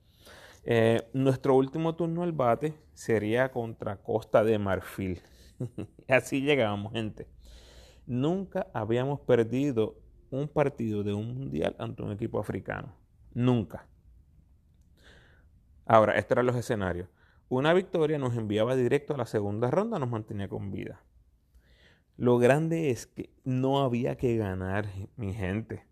Eh, 0.66 1.08
nuestro 1.12 1.54
último 1.54 1.94
turno 1.94 2.22
al 2.22 2.32
bate 2.32 2.74
sería 2.94 3.50
contra 3.52 3.96
Costa 3.96 4.42
de 4.42 4.58
Marfil. 4.58 5.20
Así 6.08 6.40
llegábamos, 6.40 6.92
gente. 6.92 7.28
Nunca 8.06 8.66
habíamos 8.72 9.20
perdido 9.20 9.96
un 10.30 10.48
partido 10.48 11.02
de 11.02 11.12
un 11.12 11.34
mundial 11.34 11.76
ante 11.78 12.02
un 12.02 12.12
equipo 12.12 12.40
africano. 12.40 12.94
Nunca. 13.34 13.86
Ahora, 15.86 16.16
estos 16.16 16.32
eran 16.32 16.46
los 16.46 16.56
escenarios. 16.56 17.08
Una 17.48 17.74
victoria 17.74 18.18
nos 18.18 18.36
enviaba 18.36 18.74
directo 18.74 19.14
a 19.14 19.18
la 19.18 19.26
segunda 19.26 19.70
ronda, 19.70 19.98
nos 19.98 20.08
mantenía 20.08 20.48
con 20.48 20.70
vida. 20.70 21.02
Lo 22.16 22.38
grande 22.38 22.90
es 22.90 23.06
que 23.06 23.30
no 23.44 23.80
había 23.80 24.16
que 24.16 24.36
ganar, 24.36 24.86
mi 25.16 25.34
gente. 25.34 25.84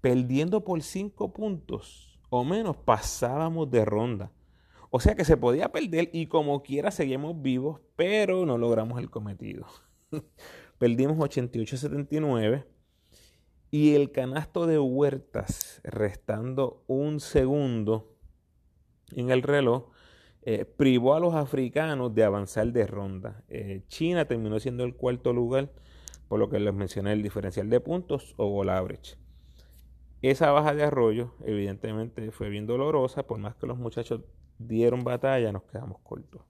Perdiendo 0.00 0.64
por 0.64 0.82
cinco 0.82 1.32
puntos 1.32 2.11
o 2.34 2.44
menos, 2.44 2.78
pasábamos 2.78 3.70
de 3.70 3.84
ronda. 3.84 4.32
O 4.88 5.00
sea 5.00 5.14
que 5.14 5.26
se 5.26 5.36
podía 5.36 5.70
perder 5.70 6.08
y 6.14 6.28
como 6.28 6.62
quiera 6.62 6.90
seguimos 6.90 7.42
vivos, 7.42 7.82
pero 7.94 8.46
no 8.46 8.56
logramos 8.56 8.98
el 9.00 9.10
cometido. 9.10 9.66
Perdimos 10.78 11.18
88-79 11.18 12.64
y 13.70 13.94
el 13.94 14.12
canasto 14.12 14.66
de 14.66 14.78
Huertas, 14.78 15.82
restando 15.84 16.82
un 16.86 17.20
segundo 17.20 18.16
en 19.14 19.30
el 19.30 19.42
reloj, 19.42 19.90
eh, 20.40 20.64
privó 20.64 21.14
a 21.14 21.20
los 21.20 21.34
africanos 21.34 22.14
de 22.14 22.24
avanzar 22.24 22.72
de 22.72 22.86
ronda. 22.86 23.44
Eh, 23.48 23.82
China 23.88 24.24
terminó 24.24 24.58
siendo 24.58 24.84
el 24.84 24.94
cuarto 24.94 25.34
lugar, 25.34 25.70
por 26.28 26.38
lo 26.38 26.48
que 26.48 26.60
les 26.60 26.72
mencioné 26.72 27.12
el 27.12 27.22
diferencial 27.22 27.68
de 27.68 27.80
puntos 27.80 28.32
o 28.38 28.48
goal 28.48 28.70
average. 28.70 29.21
Esa 30.22 30.52
baja 30.52 30.72
de 30.72 30.84
arroyo, 30.84 31.34
evidentemente, 31.44 32.30
fue 32.30 32.48
bien 32.48 32.66
dolorosa, 32.66 33.26
por 33.26 33.38
más 33.38 33.56
que 33.56 33.66
los 33.66 33.76
muchachos 33.76 34.20
dieron 34.58 35.02
batalla, 35.02 35.50
nos 35.50 35.64
quedamos 35.64 35.98
cortos. 36.02 36.42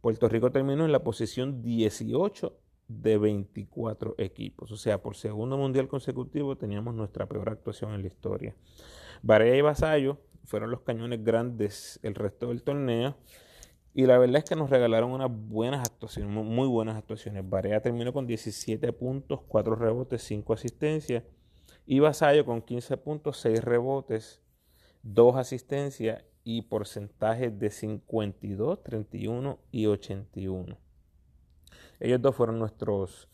Puerto 0.00 0.28
Rico 0.28 0.50
terminó 0.50 0.84
en 0.86 0.92
la 0.92 1.04
posición 1.04 1.62
18 1.62 2.58
de 2.88 3.18
24 3.18 4.14
equipos, 4.18 4.72
o 4.72 4.76
sea, 4.76 5.02
por 5.02 5.16
segundo 5.16 5.58
mundial 5.58 5.88
consecutivo 5.88 6.56
teníamos 6.56 6.94
nuestra 6.94 7.26
peor 7.26 7.50
actuación 7.50 7.92
en 7.92 8.00
la 8.00 8.06
historia. 8.06 8.54
Barea 9.22 9.56
y 9.56 9.60
Vasallo 9.60 10.18
fueron 10.44 10.70
los 10.70 10.80
cañones 10.80 11.22
grandes 11.22 12.00
el 12.02 12.14
resto 12.14 12.48
del 12.48 12.62
torneo. 12.62 13.16
Y 13.92 14.06
la 14.06 14.18
verdad 14.18 14.36
es 14.36 14.44
que 14.44 14.56
nos 14.56 14.70
regalaron 14.70 15.10
unas 15.10 15.30
buenas 15.30 15.86
actuaciones, 15.86 16.30
muy 16.30 16.68
buenas 16.68 16.96
actuaciones. 16.96 17.48
Barea 17.48 17.80
terminó 17.80 18.12
con 18.12 18.26
17 18.26 18.92
puntos, 18.92 19.40
4 19.48 19.74
rebotes, 19.74 20.22
5 20.22 20.52
asistencias. 20.52 21.24
Y 21.86 22.00
Vasallo 22.00 22.44
con 22.44 22.62
15 22.62 22.96
puntos, 22.96 23.38
6 23.38 23.62
rebotes, 23.62 24.42
2 25.02 25.36
asistencias 25.36 26.24
y 26.42 26.62
porcentajes 26.62 27.56
de 27.58 27.70
52, 27.70 28.82
31 28.82 29.58
y 29.70 29.86
81. 29.86 30.76
Ellos 32.00 32.20
dos 32.20 32.34
fueron 32.34 32.58
nuestros 32.58 33.28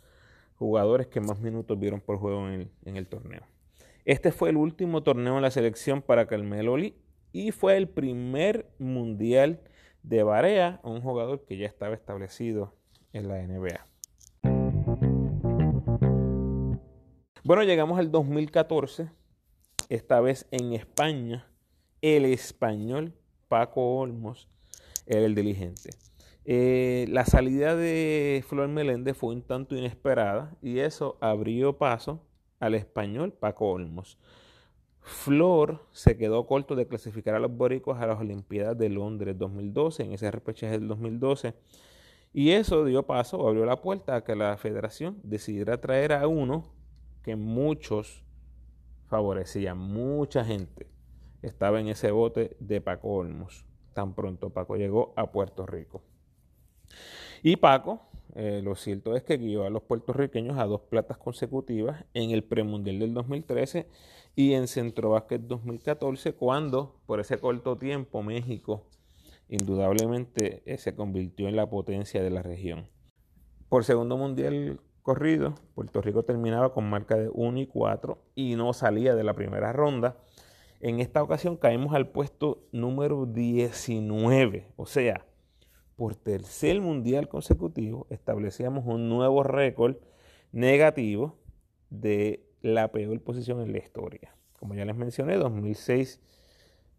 jugadores 0.57 1.09
que 1.09 1.21
más 1.21 1.41
minutos 1.41 1.79
vieron 1.79 2.01
por 2.01 2.19
juego 2.19 2.49
en 2.49 2.71
el, 2.85 3.07
torneo. 3.07 3.43
Este 4.05 4.33
fue 4.33 4.51
el 4.51 4.57
último 4.57 5.03
torneo 5.03 5.37
en 5.37 5.43
la 5.43 5.51
selección 5.51 6.03
para 6.03 6.27
Carmelo 6.27 6.77
Lee 6.77 6.97
y 7.33 7.53
fue 7.53 7.77
el 7.77 7.89
primer 7.89 8.71
mundial 8.79 9.61
de 10.03 10.23
Barea, 10.23 10.81
un 10.83 11.01
jugador 11.01 11.45
que 11.45 11.57
ya 11.57 11.67
estaba 11.67 11.95
establecido 11.95 12.75
en 13.13 13.29
la 13.29 13.47
NBA. 13.47 13.92
Bueno, 17.45 17.65
llegamos 17.65 17.99
al 17.99 18.13
2014, 18.13 19.11
esta 19.89 20.21
vez 20.21 20.47
en 20.53 20.75
España, 20.75 21.51
el 22.01 22.25
español 22.27 23.15
Paco 23.49 23.97
Olmos 23.99 24.49
era 25.07 25.27
el 25.27 25.35
dirigente. 25.35 25.91
Eh, 26.45 27.07
la 27.09 27.27
salida 27.27 27.75
de 27.75 28.45
Flor 28.47 28.69
Meléndez 28.69 29.17
fue 29.17 29.35
un 29.35 29.43
tanto 29.43 29.75
inesperada 29.75 30.57
y 30.63 30.79
eso 30.79 31.19
abrió 31.21 31.79
paso 31.79 32.25
al 32.61 32.77
español 32.77 33.33
Paco 33.33 33.73
Olmos. 33.73 34.19
Flor 35.01 35.85
se 35.91 36.17
quedó 36.17 36.47
corto 36.47 36.77
de 36.77 36.87
clasificar 36.87 37.35
a 37.35 37.41
los 37.41 37.51
boricos 37.51 37.99
a 37.99 38.07
las 38.07 38.21
Olimpiadas 38.21 38.79
de 38.79 38.89
Londres 38.89 39.37
2012, 39.37 40.05
en 40.05 40.13
ese 40.13 40.31
repechaje 40.31 40.79
del 40.79 40.87
2012. 40.87 41.55
Y 42.33 42.51
eso 42.51 42.85
dio 42.85 43.05
paso 43.05 43.49
abrió 43.49 43.67
la 43.67 43.83
puerta 43.83 44.15
a 44.15 44.23
que 44.23 44.37
la 44.37 44.57
federación 44.59 45.19
decidiera 45.25 45.81
traer 45.81 46.13
a 46.13 46.29
uno 46.29 46.81
que 47.23 47.37
muchos 47.37 48.25
favorecían, 49.07 49.79
mucha 49.79 50.45
gente 50.45 50.87
estaba 51.43 51.81
en 51.81 51.89
ese 51.89 52.11
bote 52.11 52.57
de 52.61 52.81
Paco 52.81 53.15
Olmos. 53.15 53.65
Tan 53.95 54.15
pronto 54.15 54.51
Paco 54.51 54.77
llegó 54.77 55.13
a 55.17 55.31
Puerto 55.31 55.67
Rico. 55.67 56.03
Y 57.43 57.57
Paco 57.57 58.01
eh, 58.35 58.63
lo 58.65 58.77
cierto 58.77 59.15
es 59.15 59.23
que 59.23 59.37
guió 59.37 59.67
a 59.67 59.71
los 59.71 59.83
puertorriqueños 59.83 60.59
a 60.59 60.65
dos 60.65 60.81
platas 60.81 61.19
consecutivas 61.19 62.05
en 62.15 62.31
el 62.31 62.43
premundial 62.43 62.99
del 62.99 63.13
2013 63.13 63.87
y 64.35 64.55
en 64.55 64.69
Centro 64.69 65.23
2014, 65.29 66.33
cuando 66.33 66.97
por 67.05 67.21
ese 67.21 67.39
corto 67.39 67.77
tiempo 67.77 68.23
México 68.23 68.87
indudablemente 69.49 70.63
eh, 70.65 70.79
se 70.79 70.95
convirtió 70.95 71.47
en 71.47 71.57
la 71.57 71.69
potencia 71.69 72.23
de 72.23 72.31
la 72.31 72.43
región. 72.43 72.89
Por 73.69 73.85
segundo 73.85 74.17
mundial 74.17 74.81
corrido, 75.03 75.55
Puerto 75.75 76.01
Rico 76.01 76.25
terminaba 76.25 76.73
con 76.73 76.89
marca 76.89 77.17
de 77.17 77.29
1 77.33 77.61
y 77.61 77.67
4 77.67 78.19
y 78.35 78.55
no 78.55 78.73
salía 78.73 79.15
de 79.15 79.25
la 79.25 79.35
primera 79.35 79.73
ronda. 79.73 80.17
En 80.81 81.01
esta 81.01 81.23
ocasión 81.23 81.57
caímos 81.57 81.95
al 81.95 82.09
puesto 82.09 82.67
número 82.73 83.27
19, 83.27 84.73
o 84.77 84.87
sea, 84.87 85.27
por 85.97 86.17
tercer 86.17 86.81
mundial 86.81 87.29
consecutivo 87.29 88.07
establecíamos 88.11 88.85
un 88.87 89.09
nuevo 89.09 89.43
récord 89.43 89.97
negativo 90.51 91.37
de 91.91 92.45
la 92.61 92.91
peor 92.91 93.21
posición 93.23 93.61
en 93.61 93.73
la 93.73 93.79
historia. 93.79 94.35
Como 94.59 94.75
ya 94.75 94.85
les 94.85 94.97
mencioné, 94.97 95.37
2006 95.37 96.21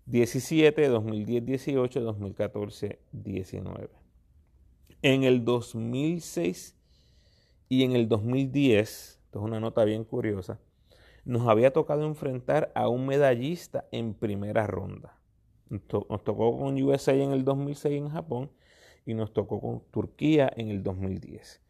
17, 0.06 0.88
2010 0.90 1.46
18, 1.46 2.02
2014 2.02 3.00
19. 3.12 3.90
En 5.02 5.24
el 5.24 5.44
2006 5.46 6.78
y 7.74 7.82
en 7.82 7.94
el 7.94 8.08
2010, 8.08 9.20
esto 9.26 9.40
es 9.40 9.44
una 9.44 9.60
nota 9.60 9.84
bien 9.84 10.04
curiosa, 10.04 10.60
nos 11.26 11.48
había 11.48 11.74
tocado 11.74 12.06
enfrentar 12.06 12.72
a 12.76 12.88
un 12.88 13.08
medallista 13.08 13.88
en 13.92 14.14
primera 14.14 14.68
ronda. 14.68 15.18
Nos 15.70 16.24
tocó 16.24 16.56
con 16.60 16.80
USA 16.80 17.14
en 17.14 17.32
el 17.32 17.44
2006 17.44 17.98
en 17.98 18.10
Japón 18.10 18.52
y 19.08 19.16
nos 19.16 19.34
tocó 19.34 19.60
con 19.60 19.82
Turquía 19.90 20.54
en 20.56 20.70
el 20.70 20.84
2010. 20.84 21.64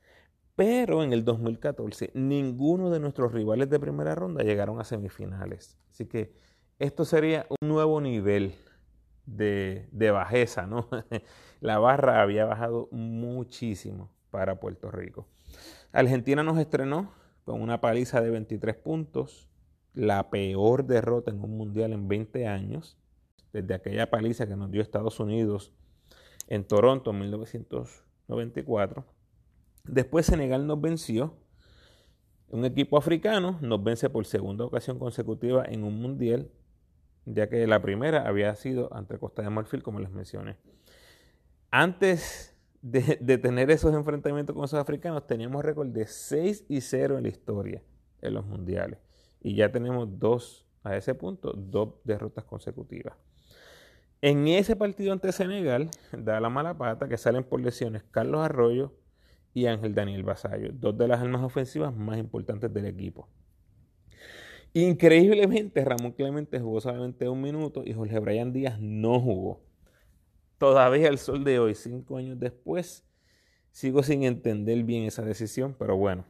Pero 0.57 1.03
en 1.03 1.13
el 1.13 1.23
2014 1.23 2.11
ninguno 2.15 2.89
de 2.89 2.99
nuestros 2.99 3.31
rivales 3.31 3.69
de 3.69 3.79
primera 3.79 4.13
ronda 4.13 4.43
llegaron 4.43 4.81
a 4.81 4.83
semifinales. 4.83 5.77
Así 5.89 6.05
que 6.05 6.33
esto 6.79 7.05
sería 7.05 7.45
un 7.61 7.69
nuevo 7.69 8.01
nivel 8.01 8.55
de, 9.25 9.87
de 9.93 10.11
bajeza, 10.11 10.67
¿no? 10.67 10.89
La 11.61 11.79
barra 11.79 12.21
había 12.21 12.43
bajado 12.43 12.89
muchísimo 12.91 14.11
para 14.31 14.59
Puerto 14.59 14.91
Rico. 14.91 15.27
Argentina 15.93 16.41
nos 16.43 16.57
estrenó 16.57 17.13
con 17.45 17.61
una 17.61 17.79
paliza 17.79 18.19
de 18.19 18.31
23 18.31 18.75
puntos, 18.75 19.47
la 19.93 20.31
peor 20.31 20.85
derrota 20.87 21.29
en 21.29 21.39
un 21.39 21.55
mundial 21.55 21.93
en 21.93 22.07
20 22.07 22.47
años, 22.47 22.97
desde 23.53 23.75
aquella 23.75 24.09
paliza 24.09 24.47
que 24.47 24.55
nos 24.55 24.71
dio 24.71 24.81
Estados 24.81 25.19
Unidos 25.19 25.71
en 26.47 26.63
Toronto 26.63 27.11
en 27.11 27.19
1994. 27.19 29.05
Después 29.83 30.25
Senegal 30.25 30.65
nos 30.65 30.81
venció. 30.81 31.37
Un 32.49 32.65
equipo 32.65 32.97
africano 32.97 33.59
nos 33.61 33.83
vence 33.83 34.09
por 34.09 34.25
segunda 34.25 34.65
ocasión 34.65 34.97
consecutiva 34.97 35.63
en 35.65 35.83
un 35.83 36.01
mundial, 36.01 36.49
ya 37.25 37.49
que 37.49 37.67
la 37.67 37.83
primera 37.83 38.27
había 38.27 38.55
sido 38.55 38.91
ante 38.95 39.19
Costa 39.19 39.43
de 39.43 39.51
Marfil, 39.51 39.83
como 39.83 39.99
les 39.99 40.09
mencioné. 40.09 40.57
Antes 41.69 42.52
de, 42.83 43.37
tener 43.37 43.71
esos 43.71 43.93
enfrentamientos 43.93 44.53
con 44.53 44.65
esos 44.65 44.79
africanos, 44.79 45.25
teníamos 45.25 45.63
récord 45.63 45.87
de 45.87 46.05
6 46.05 46.65
y 46.67 46.81
0 46.81 47.17
en 47.17 47.23
la 47.23 47.29
historia 47.29 47.81
en 48.21 48.33
los 48.33 48.45
mundiales. 48.45 48.99
Y 49.41 49.55
ya 49.55 49.71
tenemos 49.71 50.19
dos, 50.19 50.67
a 50.83 50.95
ese 50.95 51.15
punto, 51.15 51.53
dos 51.53 51.95
derrotas 52.03 52.43
consecutivas. 52.43 53.15
En 54.21 54.47
ese 54.47 54.75
partido 54.75 55.13
ante 55.13 55.31
Senegal, 55.31 55.89
da 56.11 56.39
la 56.39 56.49
mala 56.49 56.77
pata 56.77 57.07
que 57.07 57.17
salen 57.17 57.43
por 57.43 57.61
lesiones 57.61 58.03
Carlos 58.11 58.41
Arroyo 58.41 58.93
y 59.53 59.65
Ángel 59.67 59.95
Daniel 59.95 60.23
Basayo, 60.23 60.71
dos 60.73 60.97
de 60.97 61.07
las 61.07 61.21
armas 61.21 61.41
ofensivas 61.41 61.95
más 61.95 62.17
importantes 62.17 62.73
del 62.73 62.85
equipo. 62.85 63.29
Increíblemente, 64.73 65.85
Ramón 65.85 66.13
Clemente 66.13 66.59
jugó 66.59 66.81
solamente 66.81 67.29
un 67.29 67.41
minuto 67.41 67.83
y 67.85 67.93
Jorge 67.93 68.19
Brian 68.19 68.51
Díaz 68.51 68.79
no 68.81 69.19
jugó. 69.19 69.61
Todavía 70.63 71.09
el 71.09 71.17
sol 71.17 71.43
de 71.43 71.59
hoy, 71.59 71.75
cinco 71.75 72.15
años 72.15 72.39
después, 72.39 73.03
sigo 73.73 74.01
sin 74.01 74.23
entender 74.23 74.81
bien 74.85 75.03
esa 75.03 75.21
decisión, 75.21 75.75
pero 75.77 75.97
bueno. 75.97 76.23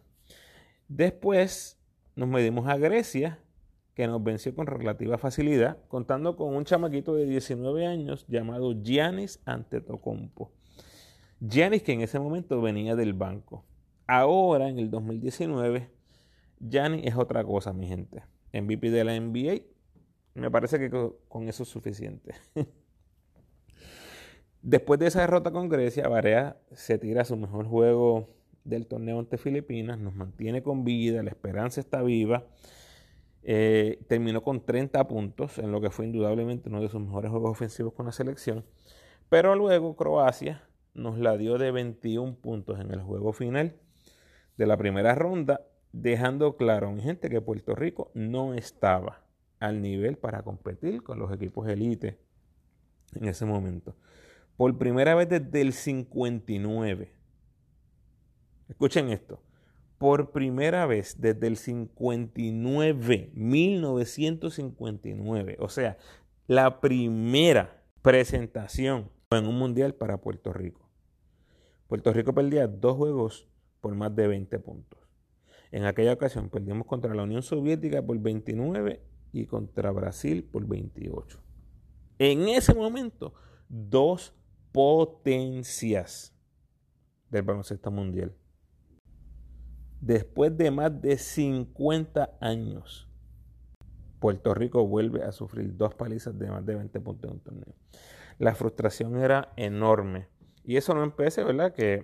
Después 0.88 1.80
nos 2.16 2.28
medimos 2.28 2.68
a 2.68 2.78
Grecia 2.78 3.38
que 3.94 4.08
nos 4.08 4.24
venció 4.24 4.56
con 4.56 4.66
relativa 4.66 5.20
facilidad, 5.20 5.78
contando 5.88 6.36
con 6.36 6.56
un 6.56 6.66
chamaquito 6.66 7.13
de 7.13 7.28
19 7.28 7.86
años 7.86 8.25
llamado 8.28 8.74
Giannis 8.82 9.40
Antetokounmpo. 9.46 10.52
Giannis 11.40 11.84
que 11.84 11.94
en 11.94 12.02
ese 12.02 12.20
momento 12.20 12.60
venía 12.60 12.96
del 12.96 13.13
banco. 13.13 13.63
Ahora, 14.08 14.68
en 14.68 14.80
el 14.80 14.90
2019, 14.90 15.92
Giannis 16.60 17.06
es 17.06 17.16
otra 17.16 17.44
cosa, 17.44 17.72
mi 17.72 17.86
gente. 17.86 18.24
MVP 18.52 18.90
de 18.90 19.04
la 19.04 19.13
NBA, 19.16 19.62
me 20.34 20.50
parece 20.50 20.80
que 20.80 20.90
con 20.90 21.48
eso 21.48 21.62
es 21.62 21.70
suficiente. 21.70 22.34
Después 24.63 25.00
de 25.00 25.08
esa 25.08 25.22
derrota 25.22 25.51
con 25.51 25.70
Grecia, 25.70 26.08
Barea 26.08 26.58
se 26.72 26.98
tira 26.98 27.24
su 27.25 27.38
mejor 27.38 27.67
juego 27.67 28.29
del 28.63 28.88
torneo 28.88 29.20
ante 29.20 29.38
Filipinas, 29.38 30.00
nos 30.00 30.15
mantiene 30.15 30.63
con 30.63 30.84
vida, 30.84 31.22
la 31.22 31.29
esperanza 31.29 31.79
está 31.79 32.01
viva 32.01 32.46
eh, 33.46 34.00
terminó 34.08 34.41
con 34.41 34.65
30 34.65 35.05
puntos, 35.08 35.58
en 35.58 35.72
lo 35.72 35.82
que 35.82 35.89
fue 35.89 36.05
indudablemente 36.05 36.70
uno 36.70 36.82
de 36.82 36.88
sus 36.88 37.01
mejores 37.01 37.29
juegos 37.29 37.51
ofensivos 37.51 37.93
con 37.93 38.05
la 38.05 38.13
selección. 38.13 38.63
Pero 39.29 39.55
luego 39.55 39.96
Croacia 39.98 40.63
nos 40.93 41.17
la 41.17 41.38
dio 41.38 41.58
de 41.58 41.72
21 41.72 42.36
puntos 42.36 42.79
en 42.79 42.91
el 42.91 43.01
juego 43.01 43.34
final 43.34 43.75
de 44.58 44.65
la 44.65 44.77
primera 44.77 45.13
ronda, 45.13 45.62
dejando 45.91 46.55
claro, 46.55 46.91
mi 46.91 47.01
gente, 47.01 47.29
que 47.29 47.41
Puerto 47.41 47.75
Rico 47.75 48.12
no 48.13 48.53
estaba 48.53 49.24
al 49.60 49.82
nivel 49.82 50.17
para 50.17 50.43
competir 50.43 51.04
con 51.04 51.19
los 51.19 51.32
equipos 51.32 51.67
elite 51.67 52.17
en 53.15 53.28
ese 53.28 53.45
momento. 53.45 53.95
Por 54.58 54.78
primera 54.78 55.16
vez 55.16 55.30
desde 55.30 55.62
el 55.62 55.74
59. 55.74 57.12
Escuchen 58.70 59.10
esto 59.10 59.42
por 60.04 60.32
primera 60.32 60.86
vez 60.86 61.16
desde 61.22 61.48
el 61.48 61.56
59, 61.56 63.32
1959. 63.34 65.56
O 65.60 65.70
sea, 65.70 65.98
la 66.46 66.82
primera 66.82 67.82
presentación 68.02 69.10
en 69.32 69.48
un 69.48 69.58
mundial 69.58 69.96
para 69.96 70.20
Puerto 70.20 70.52
Rico. 70.52 70.89
Puerto 71.88 72.12
Rico 72.12 72.34
perdía 72.34 72.68
dos 72.68 72.98
juegos 72.98 73.48
por 73.80 73.96
más 73.96 74.13
de 74.13 74.28
20 74.28 74.60
puntos. 74.60 75.00
En 75.72 75.86
aquella 75.86 76.12
ocasión 76.12 76.50
perdimos 76.50 76.86
contra 76.86 77.16
la 77.16 77.24
Unión 77.24 77.42
Soviética 77.42 78.02
por 78.02 78.20
29 78.20 79.02
y 79.32 79.46
contra 79.46 79.89
Brasil 79.92 80.44
por 80.44 80.68
28. 80.68 81.39
En 82.20 82.50
ese 82.50 82.74
momento, 82.74 83.36
dos 83.70 84.36
potencias 84.74 86.34
del 87.30 87.44
baloncesto 87.44 87.90
mundial 87.90 88.36
Después 90.04 90.58
de 90.58 90.70
más 90.70 91.02
de 91.02 91.18
50 91.18 92.32
años, 92.42 93.08
Puerto 94.20 94.54
Rico 94.54 94.86
vuelve 94.86 95.24
a 95.24 95.32
sufrir 95.32 95.78
dos 95.78 95.96
palizas 95.96 96.38
de 96.38 96.52
más 96.52 96.66
de 96.66 96.76
20 96.76 97.00
puntos 97.00 97.32
en 97.32 97.38
un 97.38 97.40
torneo. 97.40 97.74
La 98.38 98.54
frustración 98.54 99.18
era 99.18 99.54
enorme. 99.56 100.28
Y 100.66 100.76
eso 100.76 100.94
no 100.94 101.04
empecé, 101.04 101.46
¿verdad? 101.46 101.72
Que 101.72 102.04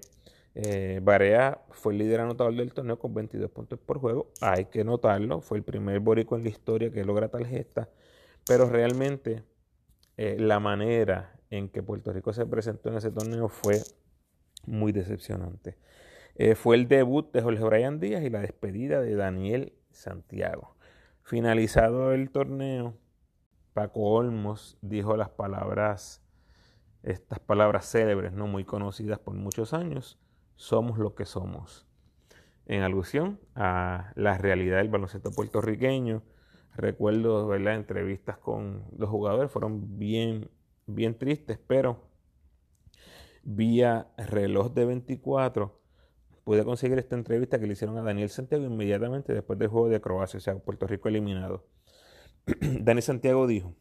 eh, 0.56 1.02
Barea 1.04 1.62
fue 1.72 1.92
el 1.92 2.00
líder 2.00 2.22
anotador 2.22 2.56
del 2.56 2.72
torneo 2.72 2.98
con 2.98 3.14
22 3.14 3.52
puntos 3.52 3.78
por 3.78 4.00
juego. 4.00 4.32
Hay 4.40 4.68
que 4.68 4.86
notarlo. 4.86 5.42
Fue 5.42 5.58
el 5.58 5.66
primer 5.66 6.00
borico 6.00 6.38
en 6.38 6.44
la 6.44 6.50
historia 6.50 6.92
que 6.92 7.04
logra 7.04 7.28
tal 7.28 7.46
gesta. 7.46 7.90
Pero 8.48 8.70
realmente 8.70 9.44
eh, 10.16 10.38
la 10.40 10.62
manera 10.62 11.38
en 11.50 11.70
que 11.70 11.84
Puerto 11.84 12.14
Rico 12.14 12.34
se 12.34 12.46
presentó 12.46 12.90
en 12.90 12.98
ese 12.98 13.12
torneo 13.12 13.50
fue 13.50 13.82
muy 14.66 14.92
decepcionante. 14.92 15.78
Eh, 16.36 16.56
fue 16.56 16.76
el 16.76 16.88
debut 16.88 17.32
de 17.32 17.42
Jorge 17.42 17.64
Brian 17.64 18.00
Díaz 18.00 18.24
y 18.24 18.30
la 18.30 18.40
despedida 18.40 19.02
de 19.02 19.16
Daniel 19.16 19.74
Santiago. 19.92 20.76
Finalizado 21.24 22.14
el 22.14 22.30
torneo, 22.32 22.96
Paco 23.74 24.02
Olmos 24.02 24.78
dijo 24.82 25.18
las 25.18 25.30
palabras, 25.30 26.22
estas 27.04 27.40
palabras 27.40 27.90
célebres, 27.90 28.34
no 28.34 28.48
muy 28.48 28.66
conocidas 28.66 29.20
por 29.20 29.36
muchos 29.36 29.74
años, 29.74 30.20
somos 30.56 30.98
lo 30.98 31.16
que 31.16 31.26
somos. 31.26 31.86
En 32.66 32.84
alusión 32.84 33.40
a 33.56 34.12
la 34.16 34.38
realidad 34.38 34.78
del 34.78 34.90
baloncesto 34.90 35.32
puertorriqueño, 35.32 36.24
recuerdo 36.76 37.58
las 37.58 37.76
entrevistas 37.76 38.38
con 38.38 38.86
los 38.98 39.10
jugadores, 39.10 39.52
fueron 39.52 39.98
bien, 39.98 40.50
bien 40.94 41.18
tristes, 41.18 41.60
pero 41.68 42.10
vía 43.44 44.12
reloj 44.18 44.74
de 44.74 44.86
24 44.86 45.80
pude 46.44 46.66
conseguir 46.66 46.98
esta 46.98 47.16
entrevista 47.16 47.60
que 47.60 47.68
le 47.68 47.74
hicieron 47.74 47.98
a 47.98 48.02
Daniel 48.02 48.30
Santiago 48.30 48.66
inmediatamente 48.66 49.34
después 49.34 49.60
del 49.60 49.68
juego 49.68 49.90
de 49.90 50.02
Croacia, 50.02 50.38
o 50.38 50.42
sea, 50.42 50.58
Puerto 50.58 50.88
Rico 50.88 51.08
eliminado. 51.08 51.68
Daniel 52.62 53.04
Santiago 53.04 53.46
dijo, 53.46 53.76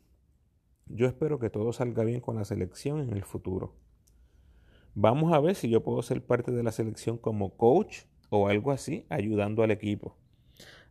yo 0.86 1.06
espero 1.06 1.38
que 1.38 1.50
todo 1.50 1.72
salga 1.72 2.04
bien 2.04 2.20
con 2.20 2.36
la 2.36 2.44
selección 2.44 3.00
en 3.00 3.14
el 3.14 3.24
futuro. 3.24 3.74
Vamos 4.94 5.32
a 5.32 5.40
ver 5.40 5.54
si 5.54 5.70
yo 5.70 5.82
puedo 5.82 6.02
ser 6.02 6.24
parte 6.24 6.50
de 6.50 6.62
la 6.62 6.72
selección 6.72 7.18
como 7.18 7.56
coach 7.56 8.04
o 8.30 8.48
algo 8.48 8.72
así, 8.72 9.06
ayudando 9.08 9.62
al 9.62 9.70
equipo. 9.70 10.16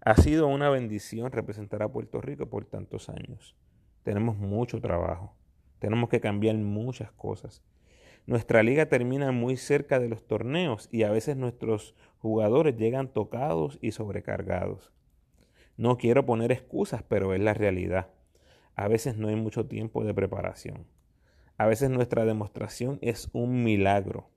Ha 0.01 0.15
sido 0.15 0.47
una 0.47 0.69
bendición 0.69 1.31
representar 1.31 1.83
a 1.83 1.91
Puerto 1.91 2.21
Rico 2.21 2.49
por 2.49 2.65
tantos 2.65 3.09
años. 3.09 3.55
Tenemos 4.03 4.37
mucho 4.37 4.79
trabajo. 4.79 5.35
Tenemos 5.79 6.09
que 6.09 6.19
cambiar 6.19 6.55
muchas 6.55 7.11
cosas. 7.11 7.63
Nuestra 8.25 8.61
liga 8.61 8.87
termina 8.87 9.31
muy 9.31 9.55
cerca 9.55 9.99
de 9.99 10.09
los 10.09 10.27
torneos 10.27 10.89
y 10.91 11.03
a 11.03 11.11
veces 11.11 11.37
nuestros 11.37 11.95
jugadores 12.17 12.75
llegan 12.75 13.07
tocados 13.07 13.79
y 13.81 13.91
sobrecargados. 13.91 14.91
No 15.77 15.97
quiero 15.97 16.25
poner 16.25 16.51
excusas, 16.51 17.03
pero 17.03 17.33
es 17.33 17.39
la 17.39 17.53
realidad. 17.53 18.09
A 18.75 18.87
veces 18.87 19.15
no 19.17 19.27
hay 19.27 19.35
mucho 19.35 19.65
tiempo 19.65 20.03
de 20.03 20.13
preparación. 20.13 20.87
A 21.57 21.67
veces 21.67 21.89
nuestra 21.89 22.25
demostración 22.25 22.99
es 23.01 23.29
un 23.31 23.63
milagro. 23.63 24.29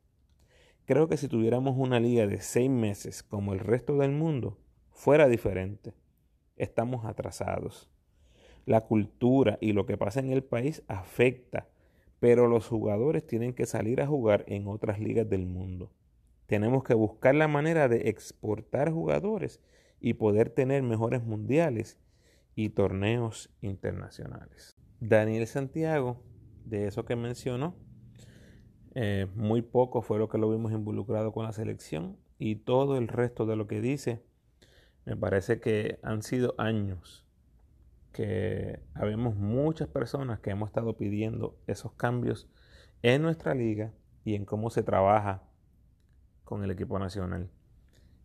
Creo 0.85 1.09
que 1.09 1.17
si 1.17 1.29
tuviéramos 1.29 1.77
una 1.77 2.01
liga 2.01 2.27
de 2.27 2.41
seis 2.41 2.71
meses 2.71 3.23
como 3.23 3.53
el 3.53 3.59
resto 3.59 3.99
del 3.99 4.13
mundo, 4.13 4.59
fuera 4.93 5.29
diferente. 5.29 5.95
Estamos 6.57 7.05
atrasados. 7.05 7.91
La 8.67 8.83
cultura 8.83 9.59
y 9.61 9.73
lo 9.73 9.87
que 9.87 9.97
pasa 9.97 10.21
en 10.21 10.31
el 10.31 10.43
país 10.45 10.83
afecta 10.89 11.67
pero 12.21 12.47
los 12.47 12.69
jugadores 12.69 13.27
tienen 13.27 13.55
que 13.55 13.67
salir 13.67 14.01
a 14.01 14.07
jugar 14.07 14.45
en 14.47 14.69
otras 14.69 15.01
ligas 15.01 15.29
del 15.29 15.47
mundo. 15.47 15.91
Tenemos 16.47 16.85
que 16.85 16.95
buscar 16.95 17.35
la 17.35 17.49
manera 17.49 17.89
de 17.89 18.11
exportar 18.11 18.93
jugadores 18.93 19.61
y 20.01 20.15
poder 20.15 20.51
tener 20.51 20.83
mejores 20.83 21.25
mundiales 21.25 21.99
y 22.55 22.71
torneos 22.71 23.51
internacionales. 23.63 24.77
Daniel 25.01 25.47
Santiago, 25.47 26.23
de 26.67 26.87
eso 26.87 27.07
que 27.07 27.17
mencionó, 27.17 27.75
eh, 28.95 29.27
muy 29.35 29.63
poco 29.63 30.03
fue 30.03 30.19
lo 30.19 30.29
que 30.29 30.37
lo 30.37 30.51
vimos 30.51 30.73
involucrado 30.73 31.33
con 31.33 31.47
la 31.47 31.53
selección 31.53 32.19
y 32.39 32.57
todo 32.57 32.99
el 32.99 33.09
resto 33.09 33.47
de 33.47 33.57
lo 33.57 33.67
que 33.67 33.81
dice, 33.81 34.21
me 35.07 35.17
parece 35.17 35.61
que 35.61 35.99
han 36.03 36.23
sido 36.23 36.55
años 36.59 37.25
que 38.13 38.81
habemos 38.95 39.37
muchas 39.37 39.89
personas 39.89 40.41
que 40.41 40.51
hemos 40.51 40.69
estado 40.69 40.97
pidiendo 40.97 41.59
esos 41.67 41.93
cambios 41.93 42.49
en 43.03 43.23
nuestra 43.23 43.55
liga 43.55 43.93
y 44.25 44.35
en 44.35 44.45
cómo 44.45 44.71
se 44.71 44.83
trabaja 44.83 45.43
con 46.45 46.65
el 46.65 46.71
equipo 46.71 46.99
nacional. 46.99 47.51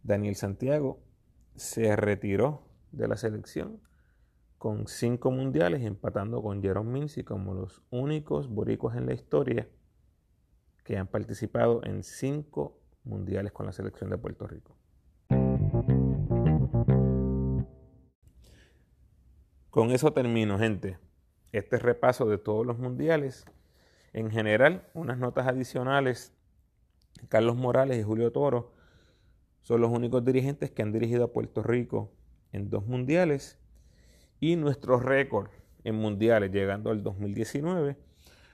Daniel 0.03 0.35
Santiago 0.35 0.99
se 1.55 1.95
retiró 1.95 2.67
de 2.91 3.07
la 3.07 3.17
selección 3.17 3.79
con 4.57 4.87
cinco 4.87 5.31
mundiales, 5.31 5.83
empatando 5.83 6.41
con 6.41 6.61
Jerome 6.61 6.91
Mincy 6.91 7.23
como 7.23 7.53
los 7.53 7.81
únicos 7.91 8.49
boricuas 8.49 8.97
en 8.97 9.05
la 9.05 9.13
historia 9.13 9.67
que 10.83 10.97
han 10.97 11.07
participado 11.07 11.83
en 11.83 12.03
cinco 12.03 12.79
mundiales 13.03 13.51
con 13.51 13.65
la 13.65 13.71
selección 13.71 14.09
de 14.09 14.17
Puerto 14.17 14.47
Rico. 14.47 14.75
Con 19.75 19.91
eso 19.91 20.13
termino, 20.13 20.57
gente. 20.57 20.97
Este 21.51 21.77
repaso 21.77 22.25
de 22.29 22.37
todos 22.37 22.65
los 22.65 22.79
mundiales. 22.79 23.43
En 24.13 24.31
general, 24.31 24.87
unas 24.93 25.17
notas 25.17 25.47
adicionales. 25.47 26.31
Carlos 27.27 27.57
Morales 27.57 27.99
y 27.99 28.03
Julio 28.03 28.31
Toro 28.31 28.71
son 29.63 29.81
los 29.81 29.91
únicos 29.91 30.23
dirigentes 30.23 30.71
que 30.71 30.81
han 30.81 30.93
dirigido 30.93 31.25
a 31.25 31.33
Puerto 31.33 31.61
Rico 31.61 32.09
en 32.53 32.69
dos 32.69 32.87
mundiales. 32.87 33.59
Y 34.39 34.55
nuestro 34.55 34.97
récord 34.97 35.49
en 35.83 35.95
mundiales, 35.95 36.53
llegando 36.53 36.89
al 36.89 37.03
2019, 37.03 37.97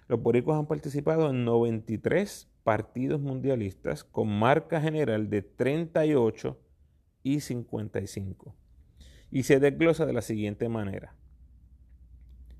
los 0.07 0.23
boricos 0.23 0.57
han 0.57 0.65
participado 0.65 1.29
en 1.29 1.45
93 1.45 2.49
partidos 2.63 3.21
mundialistas 3.21 4.03
con 4.03 4.27
marca 4.27 4.81
general 4.81 5.29
de 5.29 5.43
38 5.43 6.57
y 7.21 7.41
55 7.41 8.55
y 9.31 9.43
se 9.43 9.59
desglosa 9.59 10.05
de 10.05 10.13
la 10.13 10.21
siguiente 10.21 10.69
manera. 10.69 11.15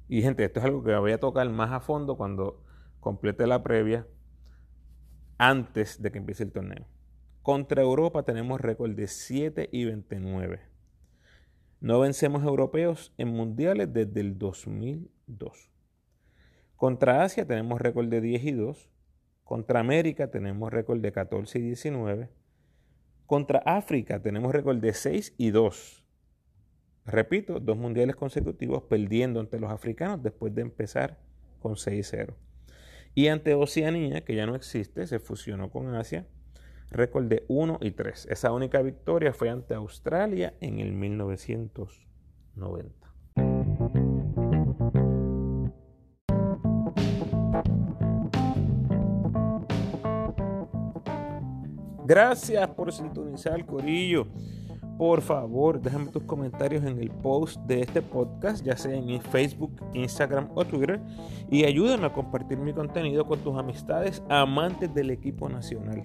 Y 0.08 0.22
gente, 0.22 0.44
esto 0.44 0.60
es 0.60 0.66
algo 0.66 0.84
que 0.84 0.96
voy 0.96 1.12
a 1.12 1.20
tocar 1.20 1.50
más 1.50 1.72
a 1.72 1.80
fondo 1.80 2.18
cuando 2.18 2.64
complete 3.00 3.46
la 3.48 3.64
previa 3.64 4.08
antes 5.38 6.02
de 6.02 6.12
que 6.12 6.18
empiece 6.18 6.44
el 6.44 6.52
torneo. 6.52 6.88
Contra 7.42 7.82
Europa 7.82 8.24
tenemos 8.24 8.62
récord 8.62 8.92
de 8.92 9.08
7 9.08 9.70
y 9.72 9.86
29. 9.86 10.60
No 11.80 12.00
vencemos 12.00 12.44
europeos 12.44 13.14
en 13.18 13.30
mundiales 13.30 13.92
desde 13.92 14.22
el 14.22 14.38
2002. 14.38 15.72
Contra 16.76 17.24
Asia 17.24 17.48
tenemos 17.48 17.82
récord 17.82 18.08
de 18.08 18.22
10 18.22 18.44
y 18.44 18.52
2. 18.52 18.90
Contra 19.44 19.80
América 19.80 20.30
tenemos 20.30 20.72
récord 20.72 21.00
de 21.00 21.12
14 21.12 21.58
y 21.58 21.62
19. 21.64 22.30
Contra 23.26 23.60
África 23.66 24.22
tenemos 24.22 24.52
récord 24.52 24.78
de 24.78 24.94
6 24.94 25.34
y 25.38 25.50
2. 25.50 26.01
Repito, 27.06 27.60
dos 27.60 27.78
mundiales 27.78 28.16
consecutivos 28.16 28.84
perdiendo 28.84 29.40
ante 29.40 29.60
los 29.60 29.72
africanos 29.72 30.22
después 30.22 30.54
de 30.54 30.62
empezar 30.62 31.18
con 31.60 31.74
6-0. 31.74 32.36
Y 33.16 33.28
ante 33.28 33.56
Oceanía, 33.56 34.24
que 34.24 34.36
ya 34.36 34.46
no 34.46 34.56
existe, 34.56 35.06
se 35.08 35.20
fusionó 35.20 35.70
con 35.70 35.94
Asia, 35.96 36.28
récord 36.92 37.26
de 37.26 37.44
1 37.48 37.80
y 37.82 37.92
3. 37.92 38.28
Esa 38.30 38.52
única 38.52 38.82
victoria 38.82 39.34
fue 39.34 39.50
ante 39.50 39.74
Australia 39.74 40.54
en 40.62 40.80
el 40.80 40.94
1990. 40.94 43.02
Gracias 52.06 52.68
por 52.70 52.92
sintonizar, 52.92 53.66
Corillo. 53.66 54.28
Por 55.02 55.22
favor, 55.22 55.82
déjame 55.82 56.12
tus 56.12 56.22
comentarios 56.22 56.84
en 56.84 57.00
el 57.00 57.10
post 57.10 57.60
de 57.62 57.82
este 57.82 58.04
podcast, 58.04 58.64
ya 58.64 58.78
sea 58.78 58.94
en 58.94 59.20
Facebook, 59.20 59.72
Instagram 59.96 60.50
o 60.54 60.64
Twitter, 60.64 61.00
y 61.50 61.64
ayúdame 61.64 62.06
a 62.06 62.14
compartir 62.14 62.60
mi 62.60 62.72
contenido 62.72 63.26
con 63.26 63.40
tus 63.40 63.58
amistades 63.58 64.22
amantes 64.30 64.94
del 64.94 65.10
equipo 65.10 65.50
nacional. 65.50 66.04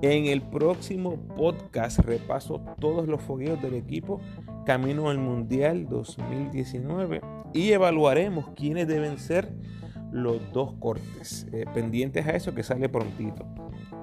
En 0.00 0.24
el 0.24 0.40
próximo 0.40 1.18
podcast 1.36 1.98
repaso 1.98 2.62
todos 2.80 3.06
los 3.06 3.20
fogueos 3.20 3.60
del 3.60 3.74
equipo 3.74 4.18
camino 4.64 5.10
al 5.10 5.18
Mundial 5.18 5.86
2019 5.90 7.20
y 7.52 7.72
evaluaremos 7.72 8.48
quiénes 8.56 8.88
deben 8.88 9.18
ser 9.18 9.52
los 10.10 10.40
dos 10.54 10.72
cortes. 10.80 11.46
Eh, 11.52 11.66
pendientes 11.74 12.26
a 12.26 12.30
eso 12.30 12.54
que 12.54 12.62
sale 12.62 12.88
prontito. 12.88 13.44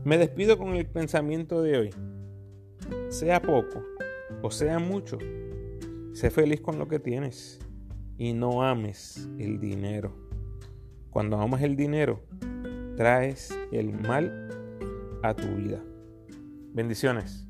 Me 0.05 0.19
despido 0.19 0.59
con 0.59 0.77
el 0.77 0.87
pensamiento 0.87 1.63
de 1.63 1.79
hoy. 1.79 1.91
Sea 3.09 3.41
poco 3.41 3.83
o 4.43 4.51
sea 4.51 4.79
mucho, 4.79 5.17
sé 6.13 6.31
feliz 6.31 6.61
con 6.61 6.79
lo 6.79 6.87
que 6.89 6.99
tienes 6.99 7.59
y 8.19 8.35
no 8.35 8.63
ames 8.63 9.27
el 9.39 9.59
dinero. 9.59 10.15
Cuando 11.09 11.39
amas 11.39 11.63
el 11.63 11.77
dinero, 11.77 12.21
traes 12.97 13.59
el 13.73 13.93
mal 13.93 14.51
a 15.23 15.35
tu 15.35 15.49
vida. 15.55 15.83
Bendiciones. 16.75 17.47